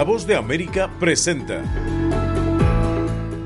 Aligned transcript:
La 0.00 0.04
voz 0.04 0.26
de 0.26 0.34
América 0.34 0.88
presenta. 0.98 1.62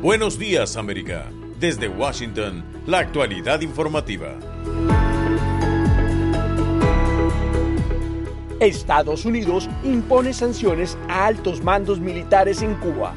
Buenos 0.01 0.39
días 0.39 0.77
América. 0.77 1.29
Desde 1.59 1.89
Washington, 1.89 2.65
la 2.87 3.01
actualidad 3.01 3.61
informativa. 3.61 4.39
Estados 8.61 9.25
Unidos 9.25 9.69
impone 9.83 10.33
sanciones 10.33 10.97
a 11.09 11.27
altos 11.27 11.61
mandos 11.61 11.99
militares 11.99 12.63
en 12.63 12.77
Cuba. 12.77 13.17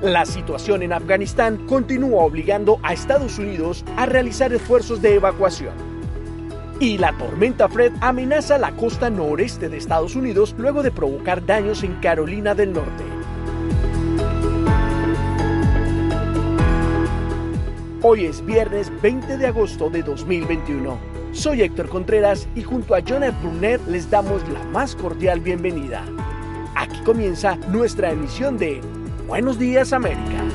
La 0.00 0.24
situación 0.24 0.82
en 0.82 0.94
Afganistán 0.94 1.66
continúa 1.66 2.24
obligando 2.24 2.80
a 2.82 2.94
Estados 2.94 3.38
Unidos 3.38 3.84
a 3.98 4.06
realizar 4.06 4.54
esfuerzos 4.54 5.02
de 5.02 5.16
evacuación. 5.16 5.91
Y 6.82 6.98
la 6.98 7.16
tormenta 7.16 7.68
Fred 7.68 7.92
amenaza 8.00 8.58
la 8.58 8.74
costa 8.74 9.08
noreste 9.08 9.68
de 9.68 9.76
Estados 9.76 10.16
Unidos 10.16 10.52
luego 10.58 10.82
de 10.82 10.90
provocar 10.90 11.46
daños 11.46 11.84
en 11.84 11.94
Carolina 12.00 12.56
del 12.56 12.72
Norte. 12.72 13.04
Hoy 18.02 18.24
es 18.24 18.44
viernes 18.44 18.90
20 19.00 19.38
de 19.38 19.46
agosto 19.46 19.90
de 19.90 20.02
2021. 20.02 20.98
Soy 21.30 21.62
Héctor 21.62 21.88
Contreras 21.88 22.48
y 22.56 22.64
junto 22.64 22.96
a 22.96 22.98
Jonathan 22.98 23.40
Brunet 23.40 23.80
les 23.86 24.10
damos 24.10 24.42
la 24.48 24.64
más 24.64 24.96
cordial 24.96 25.38
bienvenida. 25.38 26.04
Aquí 26.74 26.98
comienza 27.04 27.54
nuestra 27.68 28.10
emisión 28.10 28.58
de 28.58 28.80
Buenos 29.28 29.56
Días 29.56 29.92
América. 29.92 30.51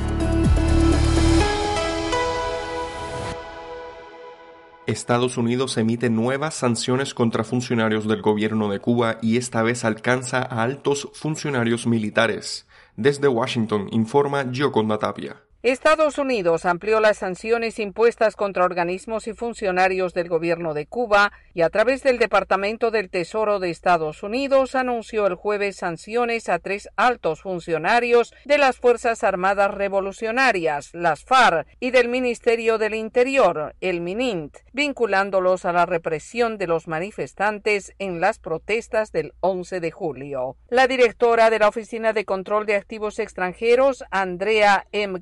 Estados 4.88 5.36
Unidos 5.36 5.76
emite 5.76 6.08
nuevas 6.08 6.54
sanciones 6.54 7.12
contra 7.12 7.44
funcionarios 7.44 8.08
del 8.08 8.22
gobierno 8.22 8.70
de 8.70 8.80
Cuba 8.80 9.18
y 9.20 9.36
esta 9.36 9.62
vez 9.62 9.84
alcanza 9.84 10.38
a 10.38 10.62
altos 10.62 11.10
funcionarios 11.12 11.86
militares. 11.86 12.66
Desde 12.96 13.28
Washington 13.28 13.88
informa 13.92 14.46
Gioconda 14.50 14.98
Tapia. 14.98 15.42
Estados 15.64 16.18
Unidos 16.18 16.64
amplió 16.64 17.00
las 17.00 17.18
sanciones 17.18 17.80
impuestas 17.80 18.36
contra 18.36 18.64
organismos 18.64 19.26
y 19.26 19.32
funcionarios 19.32 20.14
del 20.14 20.28
gobierno 20.28 20.72
de 20.72 20.86
Cuba 20.86 21.32
y 21.52 21.62
a 21.62 21.68
través 21.68 22.04
del 22.04 22.18
Departamento 22.18 22.92
del 22.92 23.10
Tesoro 23.10 23.58
de 23.58 23.70
Estados 23.70 24.22
Unidos 24.22 24.76
anunció 24.76 25.26
el 25.26 25.34
jueves 25.34 25.74
sanciones 25.74 26.48
a 26.48 26.60
tres 26.60 26.88
altos 26.94 27.42
funcionarios 27.42 28.32
de 28.44 28.56
las 28.56 28.76
Fuerzas 28.76 29.24
Armadas 29.24 29.74
Revolucionarias, 29.74 30.90
las 30.92 31.24
FARC, 31.24 31.66
y 31.80 31.90
del 31.90 32.06
Ministerio 32.06 32.78
del 32.78 32.94
Interior, 32.94 33.74
el 33.80 34.00
MININT, 34.00 34.58
vinculándolos 34.72 35.64
a 35.64 35.72
la 35.72 35.86
represión 35.86 36.56
de 36.58 36.68
los 36.68 36.86
manifestantes 36.86 37.94
en 37.98 38.20
las 38.20 38.38
protestas 38.38 39.10
del 39.10 39.34
11 39.40 39.80
de 39.80 39.90
julio. 39.90 40.56
La 40.68 40.86
directora 40.86 41.50
de 41.50 41.58
la 41.58 41.66
Oficina 41.66 42.12
de 42.12 42.24
Control 42.24 42.64
de 42.64 42.76
Activos 42.76 43.18
Extranjeros, 43.18 44.04
Andrea 44.12 44.86
M 44.92 45.18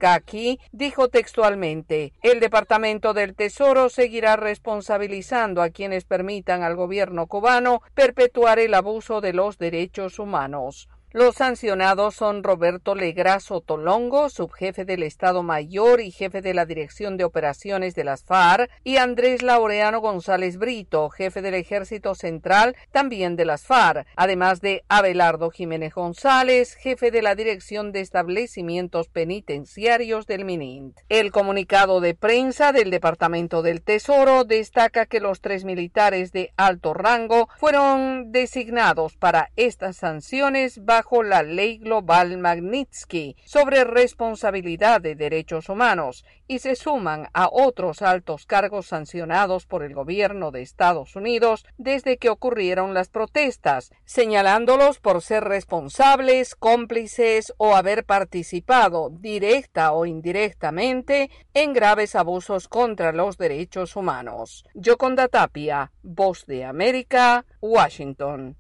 dijo 0.73 1.09
textualmente, 1.09 2.13
el 2.23 2.41
Departamento 2.41 3.15
del 3.15 3.35
Tesoro 3.35 3.89
seguirá 3.89 4.37
responsabilizando 4.37 5.63
a 5.63 5.71
quienes 5.71 6.05
permitan 6.05 6.63
al 6.63 6.77
gobierno 6.77 7.27
cubano 7.27 7.83
perpetuar 7.95 8.59
el 8.59 8.75
abuso 8.75 9.21
de 9.21 9.33
los 9.33 9.59
derechos 9.59 10.19
humanos. 10.19 10.89
Los 11.17 11.37
sancionados 11.37 12.15
son 12.15 12.43
Roberto 12.43 12.95
Legrazo 12.95 13.63
Tolongo, 13.63 14.29
subjefe 14.29 14.85
del 14.85 15.03
Estado 15.03 15.43
Mayor 15.43 16.03
y 16.03 16.11
jefe 16.11 16.43
de 16.43 16.53
la 16.53 16.67
Dirección 16.67 17.17
de 17.17 17.25
Operaciones 17.25 17.95
de 17.95 18.05
las 18.05 18.23
FARC, 18.23 18.71
y 18.85 18.99
Andrés 18.99 19.43
Laureano 19.43 20.03
González 20.03 20.59
Brito, 20.59 21.09
jefe 21.09 21.41
del 21.41 21.55
Ejército 21.55 22.15
Central, 22.15 22.77
también 22.93 23.35
de 23.35 23.47
las 23.47 23.63
FARC, 23.65 24.07
además 24.15 24.61
de 24.61 24.85
Abelardo 24.91 25.49
Jiménez 25.49 25.95
González, 25.95 26.75
jefe 26.75 27.11
de 27.11 27.23
la 27.23 27.35
Dirección 27.35 27.93
de 27.93 28.03
Establecimientos 28.03 29.09
Penitenciarios 29.09 30.27
del 30.27 30.45
MININT. 30.45 30.99
El 31.09 31.33
comunicado 31.33 32.03
de 32.03 32.15
prensa 32.15 32.73
del 32.73 32.91
Departamento 32.91 33.63
del 33.63 33.81
Tesoro 33.81 34.45
destaca 34.45 35.07
que 35.07 35.21
los 35.21 35.41
tres 35.41 35.65
militares 35.65 36.31
de 36.33 36.53
alto 36.59 36.93
rango 36.93 37.49
fueron 37.57 38.33
designados 38.33 39.17
para 39.17 39.49
estas 39.57 39.97
sanciones 39.97 40.85
bajo 40.85 41.06
la 41.23 41.43
Ley 41.43 41.79
Global 41.79 42.37
Magnitsky 42.37 43.37
sobre 43.45 43.85
responsabilidad 43.85 45.01
de 45.01 45.15
derechos 45.15 45.69
humanos 45.69 46.25
y 46.49 46.59
se 46.59 46.75
suman 46.75 47.29
a 47.33 47.49
otros 47.51 48.03
altos 48.03 48.45
cargos 48.45 48.87
sancionados 48.87 49.67
por 49.67 49.83
el 49.85 49.95
gobierno 49.95 50.51
de 50.51 50.63
Estados 50.63 51.15
Unidos 51.17 51.65
desde 51.79 52.19
que 52.19 52.29
ocurrieron 52.29 52.93
las 52.93 53.09
protestas, 53.09 53.93
señalándolos 54.05 54.99
por 54.99 55.23
ser 55.23 55.45
responsables, 55.45 56.55
cómplices 56.55 57.55
o 57.57 57.77
haber 57.77 58.05
participado 58.05 59.11
directa 59.11 59.93
o 59.93 60.07
indirectamente 60.07 61.31
en 61.55 61.73
graves 61.73 62.15
abusos 62.17 62.69
contra 62.69 63.13
los 63.13 63.39
derechos 63.39 63.97
humanos. 63.97 64.65
Yoconda 64.75 65.29
Tapia, 65.29 65.93
Voz 66.03 66.47
de 66.47 66.65
América, 66.65 67.47
Washington. 67.61 68.57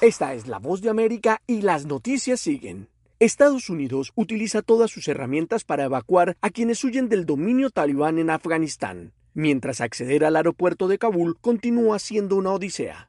Esta 0.00 0.32
es 0.32 0.46
la 0.46 0.60
voz 0.60 0.80
de 0.80 0.90
América 0.90 1.42
y 1.48 1.62
las 1.62 1.84
noticias 1.84 2.38
siguen. 2.38 2.88
Estados 3.18 3.68
Unidos 3.68 4.12
utiliza 4.14 4.62
todas 4.62 4.92
sus 4.92 5.08
herramientas 5.08 5.64
para 5.64 5.86
evacuar 5.86 6.36
a 6.40 6.50
quienes 6.50 6.84
huyen 6.84 7.08
del 7.08 7.26
dominio 7.26 7.70
talibán 7.70 8.20
en 8.20 8.30
Afganistán, 8.30 9.12
mientras 9.34 9.80
acceder 9.80 10.24
al 10.24 10.36
aeropuerto 10.36 10.86
de 10.86 10.98
Kabul 10.98 11.36
continúa 11.40 11.98
siendo 11.98 12.36
una 12.36 12.52
odisea. 12.52 13.07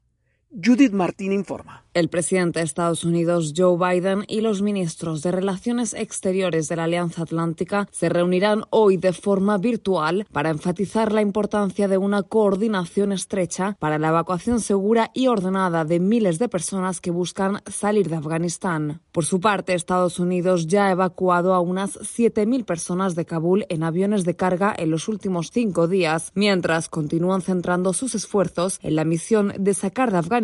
Judith 0.52 0.94
Martín 0.94 1.32
informa. 1.32 1.86
El 1.94 2.10
presidente 2.10 2.60
de 2.60 2.66
Estados 2.66 3.04
Unidos, 3.04 3.54
Joe 3.56 3.78
Biden, 3.78 4.24
y 4.28 4.42
los 4.42 4.62
ministros 4.62 5.22
de 5.22 5.32
Relaciones 5.32 5.94
Exteriores 5.94 6.68
de 6.68 6.76
la 6.76 6.86
Alianza 6.86 7.24
Atlántica 7.24 7.88
se 7.92 8.10
reunirán 8.10 8.64
hoy 8.70 8.98
de 8.98 9.14
forma 9.14 9.58
virtual 9.58 10.26
para 10.32 10.50
enfatizar 10.50 11.12
la 11.12 11.22
importancia 11.22 11.88
de 11.88 11.98
una 11.98 12.24
coordinación 12.24 13.12
estrecha 13.12 13.76
para 13.80 14.00
la 14.00 14.10
evacuación 14.10 14.60
segura 14.60 15.12
y 15.14 15.28
ordenada 15.28 15.86
de 15.86 16.00
miles 16.00 16.40
de 16.40 16.50
personas 16.50 17.02
que 17.02 17.12
buscan 17.12 17.62
salir 17.68 18.10
de 18.10 18.16
Afganistán. 18.16 19.02
Por 19.12 19.26
su 19.26 19.40
parte, 19.40 19.74
Estados 19.74 20.20
Unidos 20.20 20.68
ya 20.68 20.88
ha 20.88 20.92
evacuado 20.92 21.54
a 21.54 21.60
unas 21.60 22.00
7.000 22.00 22.66
personas 22.66 23.16
de 23.16 23.26
Kabul 23.26 23.66
en 23.70 23.84
aviones 23.84 24.26
de 24.26 24.36
carga 24.36 24.74
en 24.78 24.90
los 24.90 25.08
últimos 25.08 25.52
cinco 25.52 25.88
días, 25.88 26.32
mientras 26.34 26.88
continúan 26.88 27.42
centrando 27.42 27.94
sus 27.94 28.16
esfuerzos 28.16 28.80
en 28.82 28.96
la 28.96 29.06
misión 29.06 29.54
de 29.58 29.74
sacar 29.74 30.12
de 30.12 30.20
Afganistán 30.20 30.39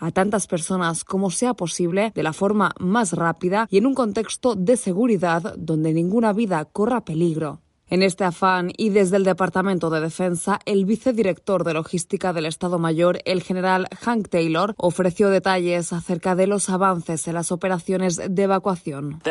a 0.00 0.10
tantas 0.10 0.46
personas 0.46 1.04
como 1.04 1.30
sea 1.30 1.54
posible 1.54 2.12
de 2.14 2.22
la 2.22 2.32
forma 2.32 2.74
más 2.78 3.12
rápida 3.12 3.66
y 3.70 3.78
en 3.78 3.86
un 3.86 3.94
contexto 3.94 4.54
de 4.54 4.76
seguridad 4.76 5.54
donde 5.56 5.92
ninguna 5.92 6.32
vida 6.32 6.64
corra 6.64 7.04
peligro. 7.04 7.60
En 7.88 8.02
este 8.02 8.24
afán 8.24 8.72
y 8.76 8.88
desde 8.88 9.16
el 9.16 9.22
Departamento 9.22 9.90
de 9.90 10.00
Defensa, 10.00 10.58
el 10.64 10.86
vicedirector 10.86 11.62
de 11.62 11.72
logística 11.72 12.32
del 12.32 12.46
Estado 12.46 12.80
Mayor, 12.80 13.20
el 13.24 13.44
general 13.44 13.86
Hank 14.00 14.28
Taylor, 14.28 14.74
ofreció 14.76 15.28
detalles 15.30 15.92
acerca 15.92 16.34
de 16.34 16.48
los 16.48 16.68
avances 16.68 17.28
en 17.28 17.34
las 17.34 17.52
operaciones 17.52 18.20
de 18.28 18.42
evacuación. 18.42 19.22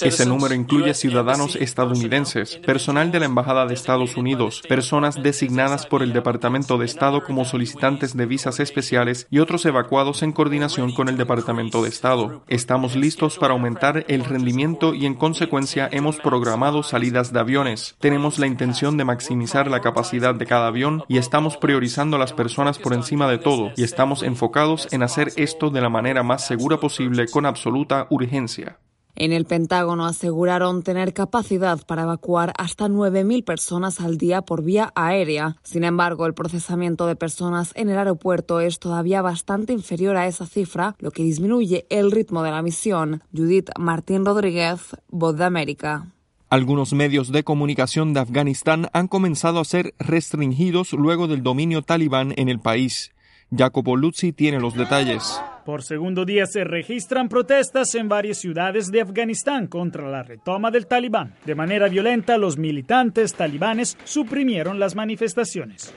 Ese 0.00 0.24
número 0.24 0.54
incluye 0.54 0.94
ciudadanos 0.94 1.56
estadounidenses, 1.56 2.58
personal 2.58 3.10
de 3.10 3.18
la 3.18 3.26
Embajada 3.26 3.66
de 3.66 3.74
Estados 3.74 4.16
Unidos, 4.16 4.62
personas 4.68 5.20
designadas 5.20 5.86
por 5.86 6.04
el 6.04 6.12
Departamento 6.12 6.78
de 6.78 6.84
Estado 6.84 7.24
como 7.24 7.44
solicitantes 7.44 8.16
de 8.16 8.26
visas 8.26 8.60
especiales 8.60 9.26
y 9.30 9.40
otros 9.40 9.66
evacuados 9.66 10.22
en 10.22 10.30
coordinación 10.30 10.92
con 10.92 11.08
el 11.08 11.16
Departamento 11.16 11.82
de 11.82 11.88
Estado. 11.88 12.44
Estamos 12.46 12.94
listos 12.94 13.36
para 13.36 13.54
aumentar 13.54 14.04
el 14.06 14.24
rendimiento 14.24 14.94
y 14.94 15.06
en 15.06 15.14
consecuencia 15.14 15.88
hemos 15.90 16.18
programado 16.18 16.84
salidas 17.00 17.32
de 17.32 17.40
aviones. 17.40 17.96
Tenemos 17.98 18.38
la 18.38 18.46
intención 18.46 18.98
de 18.98 19.06
maximizar 19.06 19.70
la 19.70 19.80
capacidad 19.80 20.34
de 20.34 20.44
cada 20.44 20.66
avión 20.66 21.02
y 21.08 21.16
estamos 21.16 21.56
priorizando 21.56 22.16
a 22.16 22.18
las 22.18 22.34
personas 22.34 22.78
por 22.78 22.92
encima 22.92 23.26
de 23.26 23.38
todo 23.38 23.72
y 23.74 23.84
estamos 23.84 24.22
enfocados 24.22 24.86
en 24.92 25.02
hacer 25.02 25.32
esto 25.36 25.70
de 25.70 25.80
la 25.80 25.88
manera 25.88 26.22
más 26.22 26.46
segura 26.46 26.78
posible 26.78 27.26
con 27.26 27.46
absoluta 27.46 28.06
urgencia. 28.10 28.76
En 29.16 29.32
el 29.32 29.46
Pentágono 29.46 30.04
aseguraron 30.04 30.82
tener 30.82 31.14
capacidad 31.14 31.80
para 31.86 32.02
evacuar 32.02 32.52
hasta 32.58 32.86
9.000 32.86 33.44
personas 33.46 33.98
al 34.02 34.18
día 34.18 34.42
por 34.42 34.62
vía 34.62 34.92
aérea. 34.94 35.56
Sin 35.62 35.84
embargo, 35.84 36.26
el 36.26 36.34
procesamiento 36.34 37.06
de 37.06 37.16
personas 37.16 37.72
en 37.76 37.88
el 37.88 37.96
aeropuerto 37.96 38.60
es 38.60 38.78
todavía 38.78 39.22
bastante 39.22 39.72
inferior 39.72 40.18
a 40.18 40.26
esa 40.26 40.44
cifra, 40.44 40.96
lo 40.98 41.12
que 41.12 41.22
disminuye 41.22 41.86
el 41.88 42.10
ritmo 42.10 42.42
de 42.42 42.50
la 42.50 42.60
misión. 42.60 43.22
Judith 43.34 43.70
Martín 43.78 44.26
Rodríguez, 44.26 44.80
Voz 45.08 45.38
de 45.38 45.44
América. 45.44 46.06
Algunos 46.50 46.92
medios 46.92 47.30
de 47.30 47.44
comunicación 47.44 48.12
de 48.12 48.18
Afganistán 48.18 48.88
han 48.92 49.06
comenzado 49.06 49.60
a 49.60 49.64
ser 49.64 49.94
restringidos 50.00 50.92
luego 50.94 51.28
del 51.28 51.44
dominio 51.44 51.82
talibán 51.82 52.34
en 52.36 52.48
el 52.48 52.58
país. 52.58 53.12
Jacopo 53.56 53.96
Luzzi 53.96 54.32
tiene 54.32 54.58
los 54.58 54.74
detalles. 54.74 55.40
Por 55.64 55.84
segundo 55.84 56.24
día 56.24 56.46
se 56.46 56.64
registran 56.64 57.28
protestas 57.28 57.94
en 57.94 58.08
varias 58.08 58.38
ciudades 58.38 58.90
de 58.90 59.00
Afganistán 59.00 59.68
contra 59.68 60.10
la 60.10 60.24
retoma 60.24 60.72
del 60.72 60.88
talibán. 60.88 61.36
De 61.46 61.54
manera 61.54 61.88
violenta, 61.88 62.36
los 62.36 62.58
militantes 62.58 63.34
talibanes 63.34 63.96
suprimieron 64.02 64.80
las 64.80 64.96
manifestaciones. 64.96 65.94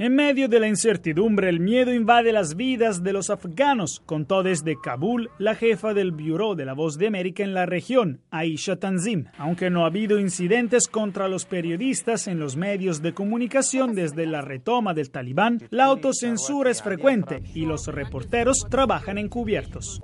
En 0.00 0.14
medio 0.14 0.48
de 0.48 0.60
la 0.60 0.68
incertidumbre, 0.68 1.48
el 1.48 1.58
miedo 1.58 1.92
invade 1.92 2.30
las 2.30 2.54
vidas 2.54 3.02
de 3.02 3.12
los 3.12 3.30
afganos, 3.30 4.00
contó 4.06 4.44
desde 4.44 4.80
Kabul 4.80 5.28
la 5.40 5.56
jefa 5.56 5.92
del 5.92 6.12
Bureau 6.12 6.54
de 6.54 6.64
la 6.64 6.72
Voz 6.72 6.98
de 6.98 7.08
América 7.08 7.42
en 7.42 7.52
la 7.52 7.66
región, 7.66 8.20
Aisha 8.30 8.76
Tanzim. 8.76 9.24
Aunque 9.38 9.70
no 9.70 9.82
ha 9.82 9.88
habido 9.88 10.20
incidentes 10.20 10.86
contra 10.86 11.26
los 11.26 11.46
periodistas 11.46 12.28
en 12.28 12.38
los 12.38 12.54
medios 12.54 13.02
de 13.02 13.12
comunicación 13.12 13.96
desde 13.96 14.24
la 14.26 14.40
retoma 14.40 14.94
del 14.94 15.10
talibán, 15.10 15.66
la 15.70 15.86
autocensura 15.86 16.70
es 16.70 16.80
frecuente 16.80 17.42
y 17.52 17.66
los 17.66 17.88
reporteros 17.88 18.68
trabajan 18.70 19.18
encubiertos. 19.18 20.00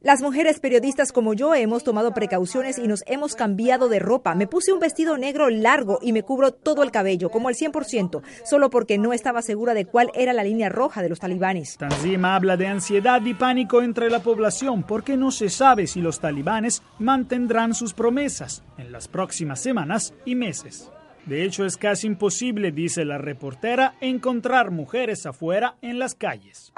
Las 0.00 0.22
mujeres 0.22 0.60
periodistas 0.60 1.10
como 1.10 1.34
yo 1.34 1.56
hemos 1.56 1.82
tomado 1.82 2.14
precauciones 2.14 2.78
y 2.78 2.86
nos 2.86 3.02
hemos 3.08 3.34
cambiado 3.34 3.88
de 3.88 3.98
ropa. 3.98 4.36
Me 4.36 4.46
puse 4.46 4.72
un 4.72 4.78
vestido 4.78 5.18
negro 5.18 5.50
largo 5.50 5.98
y 6.00 6.12
me 6.12 6.22
cubro 6.22 6.52
todo 6.52 6.84
el 6.84 6.92
cabello, 6.92 7.30
como 7.30 7.48
el 7.48 7.56
100%, 7.64 8.22
solo 8.44 8.70
porque 8.70 8.98
no 8.98 9.12
estaba 9.12 9.42
segura 9.42 9.74
de 9.74 9.84
cuál 9.84 10.10
era 10.14 10.32
la 10.32 10.44
línea 10.44 10.68
roja 10.68 11.02
de 11.02 11.08
los 11.08 11.20
talibanes. 11.20 11.76
Tanzim 11.76 12.24
habla 12.24 12.56
de 12.56 12.66
ansiedad 12.66 13.22
y 13.24 13.34
pánico 13.34 13.82
entre 13.82 14.10
la 14.10 14.20
población 14.20 14.82
porque 14.82 15.16
no 15.16 15.30
se 15.30 15.50
sabe 15.50 15.86
si 15.86 16.00
los 16.00 16.20
talibanes 16.20 16.82
mantendrán 16.98 17.74
sus 17.74 17.94
promesas 17.94 18.62
en 18.78 18.92
las 18.92 19.08
próximas 19.08 19.60
semanas 19.60 20.14
y 20.24 20.34
meses. 20.34 20.90
De 21.26 21.42
hecho, 21.42 21.64
es 21.64 21.78
casi 21.78 22.06
imposible, 22.06 22.70
dice 22.70 23.04
la 23.06 23.16
reportera, 23.16 23.94
encontrar 24.02 24.70
mujeres 24.70 25.24
afuera 25.24 25.76
en 25.80 25.98
las 25.98 26.14
calles. 26.14 26.70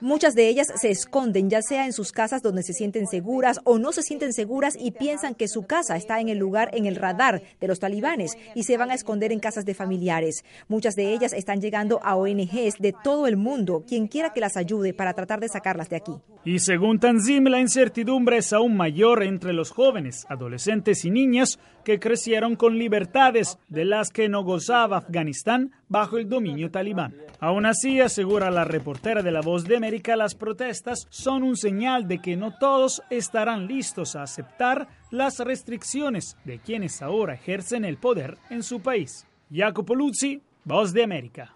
Muchas 0.00 0.34
de 0.34 0.48
ellas 0.48 0.68
se 0.76 0.90
esconden, 0.90 1.50
ya 1.50 1.62
sea 1.62 1.84
en 1.86 1.92
sus 1.92 2.12
casas 2.12 2.42
donde 2.42 2.62
se 2.62 2.72
sienten 2.72 3.08
seguras 3.08 3.60
o 3.64 3.78
no 3.78 3.90
se 3.90 4.02
sienten 4.02 4.32
seguras 4.32 4.76
y 4.78 4.92
piensan 4.92 5.34
que 5.34 5.48
su 5.48 5.66
casa 5.66 5.96
está 5.96 6.20
en 6.20 6.28
el 6.28 6.38
lugar 6.38 6.70
en 6.74 6.86
el 6.86 6.94
radar 6.94 7.42
de 7.60 7.66
los 7.66 7.80
talibanes 7.80 8.36
y 8.54 8.62
se 8.62 8.76
van 8.76 8.90
a 8.90 8.94
esconder 8.94 9.32
en 9.32 9.40
casas 9.40 9.64
de 9.64 9.74
familiares. 9.74 10.44
Muchas 10.68 10.94
de 10.94 11.12
ellas 11.12 11.32
están 11.32 11.60
llegando 11.60 12.00
a 12.04 12.14
ONGs 12.14 12.78
de 12.78 12.94
todo 13.02 13.26
el 13.26 13.36
mundo, 13.36 13.84
quien 13.86 14.06
quiera 14.06 14.32
que 14.32 14.40
las 14.40 14.56
ayude 14.56 14.94
para 14.94 15.14
tratar 15.14 15.40
de 15.40 15.48
sacarlas 15.48 15.88
de 15.88 15.96
aquí. 15.96 16.12
Y 16.46 16.60
según 16.60 17.00
Tanzim, 17.00 17.42
la 17.48 17.58
incertidumbre 17.58 18.36
es 18.36 18.52
aún 18.52 18.76
mayor 18.76 19.24
entre 19.24 19.52
los 19.52 19.72
jóvenes, 19.72 20.24
adolescentes 20.28 21.04
y 21.04 21.10
niñas 21.10 21.58
que 21.84 21.98
crecieron 21.98 22.54
con 22.54 22.78
libertades 22.78 23.58
de 23.68 23.84
las 23.84 24.10
que 24.10 24.28
no 24.28 24.44
gozaba 24.44 24.98
Afganistán 24.98 25.72
bajo 25.88 26.18
el 26.18 26.28
dominio 26.28 26.70
talibán. 26.70 27.16
Aún 27.40 27.66
así, 27.66 28.00
asegura 28.00 28.52
la 28.52 28.62
reportera 28.62 29.24
de 29.24 29.32
La 29.32 29.40
Voz 29.40 29.64
de 29.64 29.76
América, 29.76 30.14
las 30.14 30.36
protestas 30.36 31.08
son 31.10 31.42
un 31.42 31.56
señal 31.56 32.06
de 32.06 32.20
que 32.20 32.36
no 32.36 32.56
todos 32.56 33.02
estarán 33.10 33.66
listos 33.66 34.14
a 34.14 34.22
aceptar 34.22 34.86
las 35.10 35.40
restricciones 35.40 36.36
de 36.44 36.60
quienes 36.60 37.02
ahora 37.02 37.34
ejercen 37.34 37.84
el 37.84 37.96
poder 37.96 38.38
en 38.50 38.62
su 38.62 38.78
país. 38.78 39.26
Jacopo 39.52 39.96
Luzzi, 39.96 40.40
Voz 40.62 40.92
de 40.92 41.02
América. 41.02 41.55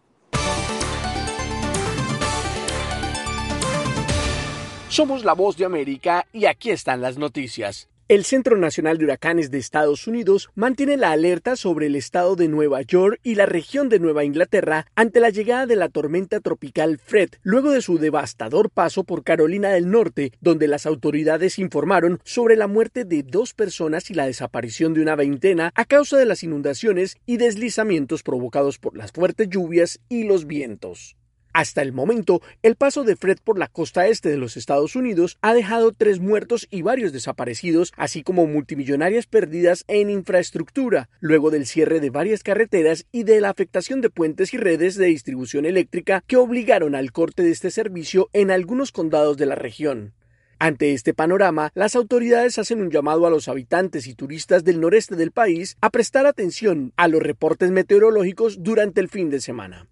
Somos 4.90 5.24
la 5.24 5.34
voz 5.34 5.56
de 5.56 5.64
América 5.64 6.26
y 6.32 6.46
aquí 6.46 6.70
están 6.70 7.00
las 7.00 7.16
noticias. 7.16 7.88
El 8.08 8.24
Centro 8.24 8.56
Nacional 8.56 8.98
de 8.98 9.04
Huracanes 9.04 9.52
de 9.52 9.58
Estados 9.58 10.08
Unidos 10.08 10.50
mantiene 10.56 10.96
la 10.96 11.12
alerta 11.12 11.54
sobre 11.54 11.86
el 11.86 11.94
estado 11.94 12.34
de 12.34 12.48
Nueva 12.48 12.82
York 12.82 13.20
y 13.22 13.36
la 13.36 13.46
región 13.46 13.88
de 13.88 14.00
Nueva 14.00 14.24
Inglaterra 14.24 14.88
ante 14.96 15.20
la 15.20 15.30
llegada 15.30 15.66
de 15.66 15.76
la 15.76 15.90
tormenta 15.90 16.40
tropical 16.40 16.98
Fred, 16.98 17.28
luego 17.44 17.70
de 17.70 17.82
su 17.82 17.98
devastador 17.98 18.68
paso 18.68 19.04
por 19.04 19.22
Carolina 19.22 19.68
del 19.68 19.92
Norte, 19.92 20.32
donde 20.40 20.66
las 20.66 20.86
autoridades 20.86 21.60
informaron 21.60 22.18
sobre 22.24 22.56
la 22.56 22.66
muerte 22.66 23.04
de 23.04 23.22
dos 23.22 23.54
personas 23.54 24.10
y 24.10 24.14
la 24.14 24.26
desaparición 24.26 24.92
de 24.92 25.02
una 25.02 25.14
veintena 25.14 25.70
a 25.76 25.84
causa 25.84 26.16
de 26.18 26.26
las 26.26 26.42
inundaciones 26.42 27.16
y 27.26 27.36
deslizamientos 27.36 28.24
provocados 28.24 28.80
por 28.80 28.96
las 28.96 29.12
fuertes 29.12 29.48
lluvias 29.48 30.00
y 30.08 30.24
los 30.24 30.48
vientos. 30.48 31.14
Hasta 31.52 31.82
el 31.82 31.92
momento, 31.92 32.42
el 32.62 32.76
paso 32.76 33.02
de 33.02 33.16
Fred 33.16 33.38
por 33.42 33.58
la 33.58 33.66
costa 33.66 34.06
este 34.06 34.28
de 34.28 34.36
los 34.36 34.56
Estados 34.56 34.94
Unidos 34.94 35.36
ha 35.42 35.52
dejado 35.52 35.92
tres 35.92 36.20
muertos 36.20 36.68
y 36.70 36.82
varios 36.82 37.12
desaparecidos, 37.12 37.92
así 37.96 38.22
como 38.22 38.46
multimillonarias 38.46 39.26
pérdidas 39.26 39.84
en 39.88 40.10
infraestructura, 40.10 41.08
luego 41.18 41.50
del 41.50 41.66
cierre 41.66 41.98
de 41.98 42.10
varias 42.10 42.44
carreteras 42.44 43.06
y 43.10 43.24
de 43.24 43.40
la 43.40 43.50
afectación 43.50 44.00
de 44.00 44.10
puentes 44.10 44.54
y 44.54 44.58
redes 44.58 44.94
de 44.94 45.06
distribución 45.06 45.66
eléctrica 45.66 46.22
que 46.28 46.36
obligaron 46.36 46.94
al 46.94 47.10
corte 47.10 47.42
de 47.42 47.50
este 47.50 47.72
servicio 47.72 48.30
en 48.32 48.52
algunos 48.52 48.92
condados 48.92 49.36
de 49.36 49.46
la 49.46 49.56
región. 49.56 50.14
Ante 50.60 50.92
este 50.92 51.14
panorama, 51.14 51.70
las 51.74 51.96
autoridades 51.96 52.58
hacen 52.58 52.80
un 52.80 52.90
llamado 52.90 53.26
a 53.26 53.30
los 53.30 53.48
habitantes 53.48 54.06
y 54.06 54.14
turistas 54.14 54.62
del 54.62 54.78
noreste 54.78 55.16
del 55.16 55.32
país 55.32 55.76
a 55.80 55.90
prestar 55.90 56.26
atención 56.26 56.92
a 56.96 57.08
los 57.08 57.22
reportes 57.22 57.70
meteorológicos 57.70 58.62
durante 58.62 59.00
el 59.00 59.08
fin 59.08 59.30
de 59.30 59.40
semana. 59.40 59.88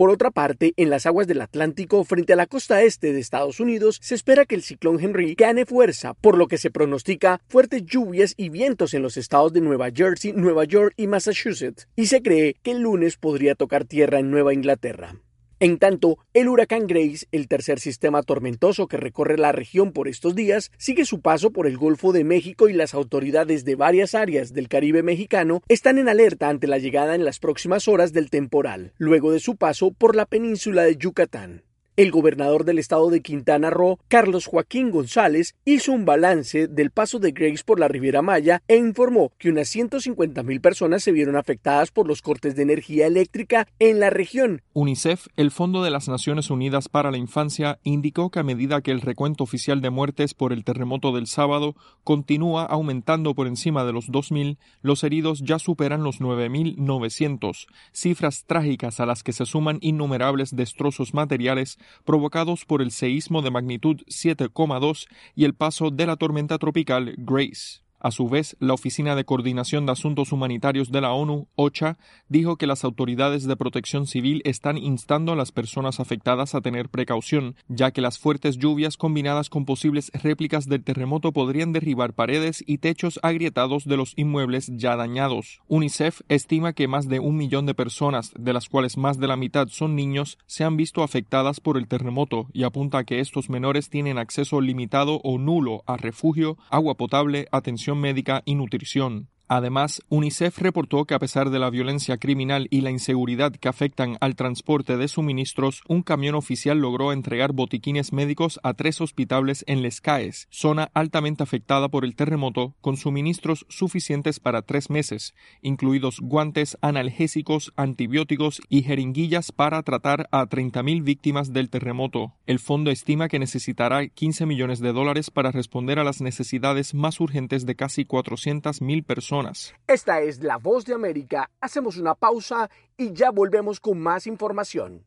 Por 0.00 0.08
otra 0.08 0.30
parte, 0.30 0.72
en 0.78 0.88
las 0.88 1.04
aguas 1.04 1.26
del 1.26 1.42
Atlántico, 1.42 2.04
frente 2.04 2.32
a 2.32 2.36
la 2.36 2.46
costa 2.46 2.80
este 2.80 3.12
de 3.12 3.20
Estados 3.20 3.60
Unidos, 3.60 3.98
se 4.00 4.14
espera 4.14 4.46
que 4.46 4.54
el 4.54 4.62
ciclón 4.62 4.98
Henry 4.98 5.34
gane 5.34 5.66
fuerza, 5.66 6.14
por 6.14 6.38
lo 6.38 6.48
que 6.48 6.56
se 6.56 6.70
pronostica 6.70 7.42
fuertes 7.48 7.84
lluvias 7.84 8.32
y 8.38 8.48
vientos 8.48 8.94
en 8.94 9.02
los 9.02 9.18
estados 9.18 9.52
de 9.52 9.60
Nueva 9.60 9.90
Jersey, 9.90 10.32
Nueva 10.32 10.64
York 10.64 10.94
y 10.96 11.06
Massachusetts, 11.06 11.86
y 11.96 12.06
se 12.06 12.22
cree 12.22 12.56
que 12.62 12.70
el 12.70 12.80
lunes 12.80 13.18
podría 13.18 13.54
tocar 13.54 13.84
tierra 13.84 14.20
en 14.20 14.30
Nueva 14.30 14.54
Inglaterra. 14.54 15.16
En 15.62 15.76
tanto, 15.76 16.16
el 16.32 16.48
huracán 16.48 16.86
Grace, 16.86 17.26
el 17.32 17.46
tercer 17.46 17.80
sistema 17.80 18.22
tormentoso 18.22 18.88
que 18.88 18.96
recorre 18.96 19.36
la 19.36 19.52
región 19.52 19.92
por 19.92 20.08
estos 20.08 20.34
días, 20.34 20.72
sigue 20.78 21.04
su 21.04 21.20
paso 21.20 21.50
por 21.50 21.66
el 21.66 21.76
Golfo 21.76 22.12
de 22.14 22.24
México 22.24 22.70
y 22.70 22.72
las 22.72 22.94
autoridades 22.94 23.66
de 23.66 23.74
varias 23.74 24.14
áreas 24.14 24.54
del 24.54 24.68
Caribe 24.68 25.02
mexicano 25.02 25.60
están 25.68 25.98
en 25.98 26.08
alerta 26.08 26.48
ante 26.48 26.66
la 26.66 26.78
llegada 26.78 27.14
en 27.14 27.26
las 27.26 27.40
próximas 27.40 27.88
horas 27.88 28.14
del 28.14 28.30
temporal, 28.30 28.94
luego 28.96 29.32
de 29.32 29.40
su 29.40 29.56
paso 29.56 29.90
por 29.90 30.16
la 30.16 30.24
península 30.24 30.82
de 30.84 30.96
Yucatán. 30.96 31.62
El 32.00 32.12
gobernador 32.12 32.64
del 32.64 32.78
estado 32.78 33.10
de 33.10 33.20
Quintana 33.20 33.68
Roo, 33.68 33.98
Carlos 34.08 34.46
Joaquín 34.46 34.90
González, 34.90 35.54
hizo 35.66 35.92
un 35.92 36.06
balance 36.06 36.66
del 36.66 36.90
paso 36.90 37.18
de 37.18 37.32
Grace 37.32 37.62
por 37.62 37.78
la 37.78 37.88
Riviera 37.88 38.22
Maya 38.22 38.62
e 38.68 38.78
informó 38.78 39.32
que 39.36 39.50
unas 39.50 39.68
150 39.68 40.42
mil 40.42 40.62
personas 40.62 41.02
se 41.02 41.12
vieron 41.12 41.36
afectadas 41.36 41.90
por 41.90 42.08
los 42.08 42.22
cortes 42.22 42.56
de 42.56 42.62
energía 42.62 43.06
eléctrica 43.06 43.68
en 43.78 44.00
la 44.00 44.08
región. 44.08 44.62
UNICEF, 44.72 45.26
el 45.36 45.50
Fondo 45.50 45.82
de 45.82 45.90
las 45.90 46.08
Naciones 46.08 46.48
Unidas 46.48 46.88
para 46.88 47.10
la 47.10 47.18
Infancia, 47.18 47.80
indicó 47.82 48.30
que 48.30 48.38
a 48.38 48.44
medida 48.44 48.80
que 48.80 48.92
el 48.92 49.02
recuento 49.02 49.44
oficial 49.44 49.82
de 49.82 49.90
muertes 49.90 50.32
por 50.32 50.54
el 50.54 50.64
terremoto 50.64 51.12
del 51.12 51.26
sábado 51.26 51.76
continúa 52.02 52.64
aumentando 52.64 53.34
por 53.34 53.46
encima 53.46 53.84
de 53.84 53.92
los 53.92 54.08
2.000, 54.08 54.56
los 54.80 55.04
heridos 55.04 55.42
ya 55.44 55.58
superan 55.58 56.02
los 56.02 56.22
9.900, 56.22 57.66
cifras 57.92 58.46
trágicas 58.46 59.00
a 59.00 59.04
las 59.04 59.22
que 59.22 59.34
se 59.34 59.44
suman 59.44 59.76
innumerables 59.82 60.56
destrozos 60.56 61.12
materiales 61.12 61.78
provocados 62.04 62.64
por 62.64 62.82
el 62.82 62.90
seísmo 62.90 63.42
de 63.42 63.50
magnitud 63.50 64.02
7,2 64.08 65.06
y 65.34 65.44
el 65.44 65.54
paso 65.54 65.90
de 65.90 66.06
la 66.06 66.16
tormenta 66.16 66.58
tropical 66.58 67.14
Grace. 67.18 67.80
A 68.00 68.10
su 68.10 68.30
vez, 68.30 68.56
la 68.60 68.72
Oficina 68.72 69.14
de 69.14 69.26
Coordinación 69.26 69.84
de 69.84 69.92
Asuntos 69.92 70.32
Humanitarios 70.32 70.90
de 70.90 71.02
la 71.02 71.12
ONU, 71.12 71.48
OCHA, 71.54 71.98
dijo 72.28 72.56
que 72.56 72.66
las 72.66 72.82
autoridades 72.82 73.46
de 73.46 73.56
protección 73.56 74.06
civil 74.06 74.40
están 74.46 74.78
instando 74.78 75.32
a 75.32 75.36
las 75.36 75.52
personas 75.52 76.00
afectadas 76.00 76.54
a 76.54 76.62
tener 76.62 76.88
precaución, 76.88 77.56
ya 77.68 77.90
que 77.90 78.00
las 78.00 78.18
fuertes 78.18 78.56
lluvias 78.56 78.96
combinadas 78.96 79.50
con 79.50 79.66
posibles 79.66 80.10
réplicas 80.14 80.66
del 80.66 80.82
terremoto 80.82 81.32
podrían 81.32 81.74
derribar 81.74 82.14
paredes 82.14 82.64
y 82.66 82.78
techos 82.78 83.20
agrietados 83.22 83.84
de 83.84 83.98
los 83.98 84.14
inmuebles 84.16 84.70
ya 84.74 84.96
dañados. 84.96 85.60
UNICEF 85.68 86.22
estima 86.28 86.72
que 86.72 86.88
más 86.88 87.06
de 87.06 87.20
un 87.20 87.36
millón 87.36 87.66
de 87.66 87.74
personas, 87.74 88.32
de 88.34 88.54
las 88.54 88.70
cuales 88.70 88.96
más 88.96 89.18
de 89.18 89.26
la 89.26 89.36
mitad 89.36 89.68
son 89.68 89.94
niños, 89.94 90.38
se 90.46 90.64
han 90.64 90.78
visto 90.78 91.02
afectadas 91.02 91.60
por 91.60 91.76
el 91.76 91.86
terremoto 91.86 92.48
y 92.54 92.62
apunta 92.62 92.98
a 92.98 93.04
que 93.04 93.20
estos 93.20 93.50
menores 93.50 93.90
tienen 93.90 94.16
acceso 94.16 94.62
limitado 94.62 95.20
o 95.22 95.36
nulo 95.36 95.82
a 95.86 95.98
refugio, 95.98 96.56
agua 96.70 96.94
potable, 96.94 97.46
atención 97.52 97.89
médica 97.94 98.42
y 98.44 98.54
nutrición. 98.54 99.28
Además, 99.52 100.00
UNICEF 100.08 100.60
reportó 100.60 101.06
que 101.06 101.14
a 101.14 101.18
pesar 101.18 101.50
de 101.50 101.58
la 101.58 101.70
violencia 101.70 102.18
criminal 102.18 102.68
y 102.70 102.82
la 102.82 102.92
inseguridad 102.92 103.50
que 103.50 103.68
afectan 103.68 104.16
al 104.20 104.36
transporte 104.36 104.96
de 104.96 105.08
suministros, 105.08 105.82
un 105.88 106.02
camión 106.04 106.36
oficial 106.36 106.78
logró 106.78 107.12
entregar 107.12 107.52
botiquines 107.52 108.12
médicos 108.12 108.60
a 108.62 108.74
tres 108.74 109.00
hospitales 109.00 109.64
en 109.66 109.82
Les 109.82 110.00
Caes, 110.00 110.46
zona 110.52 110.92
altamente 110.94 111.42
afectada 111.42 111.88
por 111.88 112.04
el 112.04 112.14
terremoto, 112.14 112.76
con 112.80 112.96
suministros 112.96 113.66
suficientes 113.68 114.38
para 114.38 114.62
tres 114.62 114.88
meses, 114.88 115.34
incluidos 115.62 116.20
guantes 116.20 116.78
analgésicos, 116.80 117.72
antibióticos 117.74 118.62
y 118.68 118.82
jeringuillas 118.84 119.50
para 119.50 119.82
tratar 119.82 120.28
a 120.30 120.46
30.000 120.46 121.02
víctimas 121.02 121.52
del 121.52 121.70
terremoto. 121.70 122.34
El 122.46 122.60
fondo 122.60 122.92
estima 122.92 123.26
que 123.26 123.40
necesitará 123.40 124.06
15 124.06 124.46
millones 124.46 124.78
de 124.78 124.92
dólares 124.92 125.32
para 125.32 125.50
responder 125.50 125.98
a 125.98 126.04
las 126.04 126.20
necesidades 126.20 126.94
más 126.94 127.18
urgentes 127.18 127.66
de 127.66 127.74
casi 127.74 128.04
400.000 128.04 129.04
personas 129.04 129.39
esta 129.86 130.20
es 130.20 130.42
la 130.42 130.56
voz 130.56 130.84
de 130.84 130.94
América. 130.94 131.50
Hacemos 131.60 131.96
una 131.96 132.14
pausa 132.14 132.70
y 132.96 133.12
ya 133.12 133.30
volvemos 133.30 133.80
con 133.80 134.00
más 134.00 134.26
información. 134.26 135.04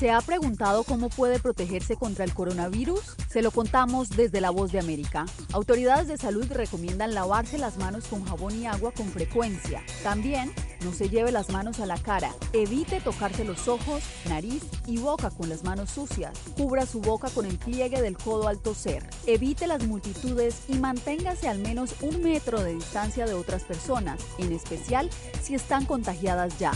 ¿Se 0.00 0.10
ha 0.10 0.22
preguntado 0.22 0.82
cómo 0.82 1.10
puede 1.10 1.40
protegerse 1.40 1.94
contra 1.94 2.24
el 2.24 2.32
coronavirus? 2.32 3.02
Se 3.28 3.42
lo 3.42 3.50
contamos 3.50 4.08
desde 4.08 4.40
La 4.40 4.48
Voz 4.48 4.72
de 4.72 4.78
América. 4.78 5.26
Autoridades 5.52 6.08
de 6.08 6.16
salud 6.16 6.46
recomiendan 6.50 7.12
lavarse 7.12 7.58
las 7.58 7.76
manos 7.76 8.06
con 8.06 8.24
jabón 8.24 8.58
y 8.58 8.64
agua 8.66 8.92
con 8.92 9.08
frecuencia. 9.08 9.82
También 10.02 10.54
no 10.82 10.94
se 10.94 11.10
lleve 11.10 11.32
las 11.32 11.50
manos 11.50 11.80
a 11.80 11.86
la 11.86 11.98
cara. 11.98 12.34
Evite 12.54 13.02
tocarse 13.02 13.44
los 13.44 13.68
ojos, 13.68 14.02
nariz 14.26 14.62
y 14.86 14.96
boca 14.96 15.28
con 15.28 15.50
las 15.50 15.64
manos 15.64 15.90
sucias. 15.90 16.32
Cubra 16.56 16.86
su 16.86 17.02
boca 17.02 17.28
con 17.28 17.44
el 17.44 17.58
pliegue 17.58 18.00
del 18.00 18.16
codo 18.16 18.48
al 18.48 18.58
toser. 18.58 19.06
Evite 19.26 19.66
las 19.66 19.86
multitudes 19.86 20.62
y 20.68 20.78
manténgase 20.78 21.46
al 21.46 21.58
menos 21.58 21.94
un 22.00 22.22
metro 22.22 22.62
de 22.62 22.72
distancia 22.72 23.26
de 23.26 23.34
otras 23.34 23.64
personas, 23.64 24.22
en 24.38 24.50
especial 24.52 25.10
si 25.42 25.54
están 25.54 25.84
contagiadas 25.84 26.58
ya. 26.58 26.72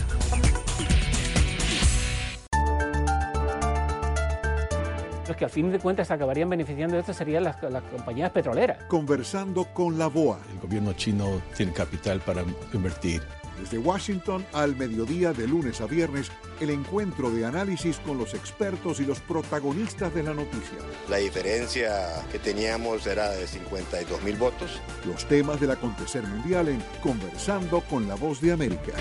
Que 5.37 5.45
al 5.45 5.51
fin 5.51 5.71
de 5.71 5.79
cuentas 5.79 6.11
acabarían 6.11 6.49
beneficiando 6.49 6.95
de 6.95 7.01
esto 7.01 7.13
serían 7.13 7.43
las, 7.43 7.61
las, 7.63 7.83
compañías 7.83 8.31
petroleras. 8.31 8.83
Conversando 8.85 9.65
con 9.73 9.97
la 9.97 10.07
BOA. 10.07 10.39
El 10.53 10.59
gobierno 10.59 10.93
chino 10.93 11.41
tiene 11.55 11.73
capital 11.73 12.21
para 12.21 12.43
invertir. 12.73 13.21
Desde 13.59 13.77
Washington 13.77 14.45
al 14.53 14.75
mediodía 14.75 15.31
de 15.31 15.47
lunes 15.47 15.79
a 15.79 15.85
viernes, 15.85 16.29
el 16.59 16.69
encuentro 16.69 17.31
de 17.31 17.45
análisis 17.45 17.99
con 17.99 18.17
los 18.17 18.33
expertos 18.33 18.99
y 18.99 19.05
los 19.05 19.19
protagonistas 19.21 20.13
de 20.13 20.23
la 20.23 20.33
noticia. 20.33 20.77
La 21.09 21.17
diferencia 21.17 22.25
que 22.31 22.39
teníamos 22.39 23.07
era 23.07 23.31
de 23.31 23.47
52 23.47 24.23
mil 24.23 24.35
votos. 24.35 24.81
Los 25.05 25.25
temas 25.25 25.59
del 25.59 25.71
acontecer 25.71 26.23
mundial 26.23 26.67
en 26.67 26.81
Conversando 27.01 27.81
con 27.81 28.07
la 28.07 28.15
Voz 28.15 28.41
de 28.41 28.51
América. 28.51 28.93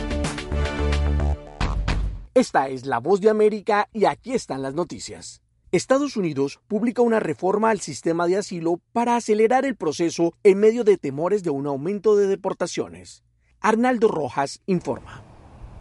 Esta 2.35 2.69
es 2.69 2.87
la 2.87 2.99
Voz 2.99 3.21
de 3.21 3.31
América 3.31 3.89
y 3.93 4.07
aquí 4.07 4.35
están 4.35 4.63
las 4.63 4.75
noticias. 4.75 5.44
Estados 5.75 6.17
Unidos 6.17 6.61
publica 6.69 7.03
una 7.03 7.19
reforma 7.19 7.71
al 7.71 7.81
sistema 7.81 8.29
de 8.29 8.37
asilo 8.37 8.81
para 8.93 9.17
acelerar 9.17 9.65
el 9.65 9.75
proceso 9.75 10.33
en 10.45 10.61
medio 10.61 10.85
de 10.85 10.99
temores 10.99 11.43
de 11.43 11.51
un 11.51 11.67
aumento 11.67 12.15
de 12.15 12.29
deportaciones. 12.29 13.25
Arnaldo 13.61 14.07
Rojas 14.07 14.61
informa. 14.67 15.25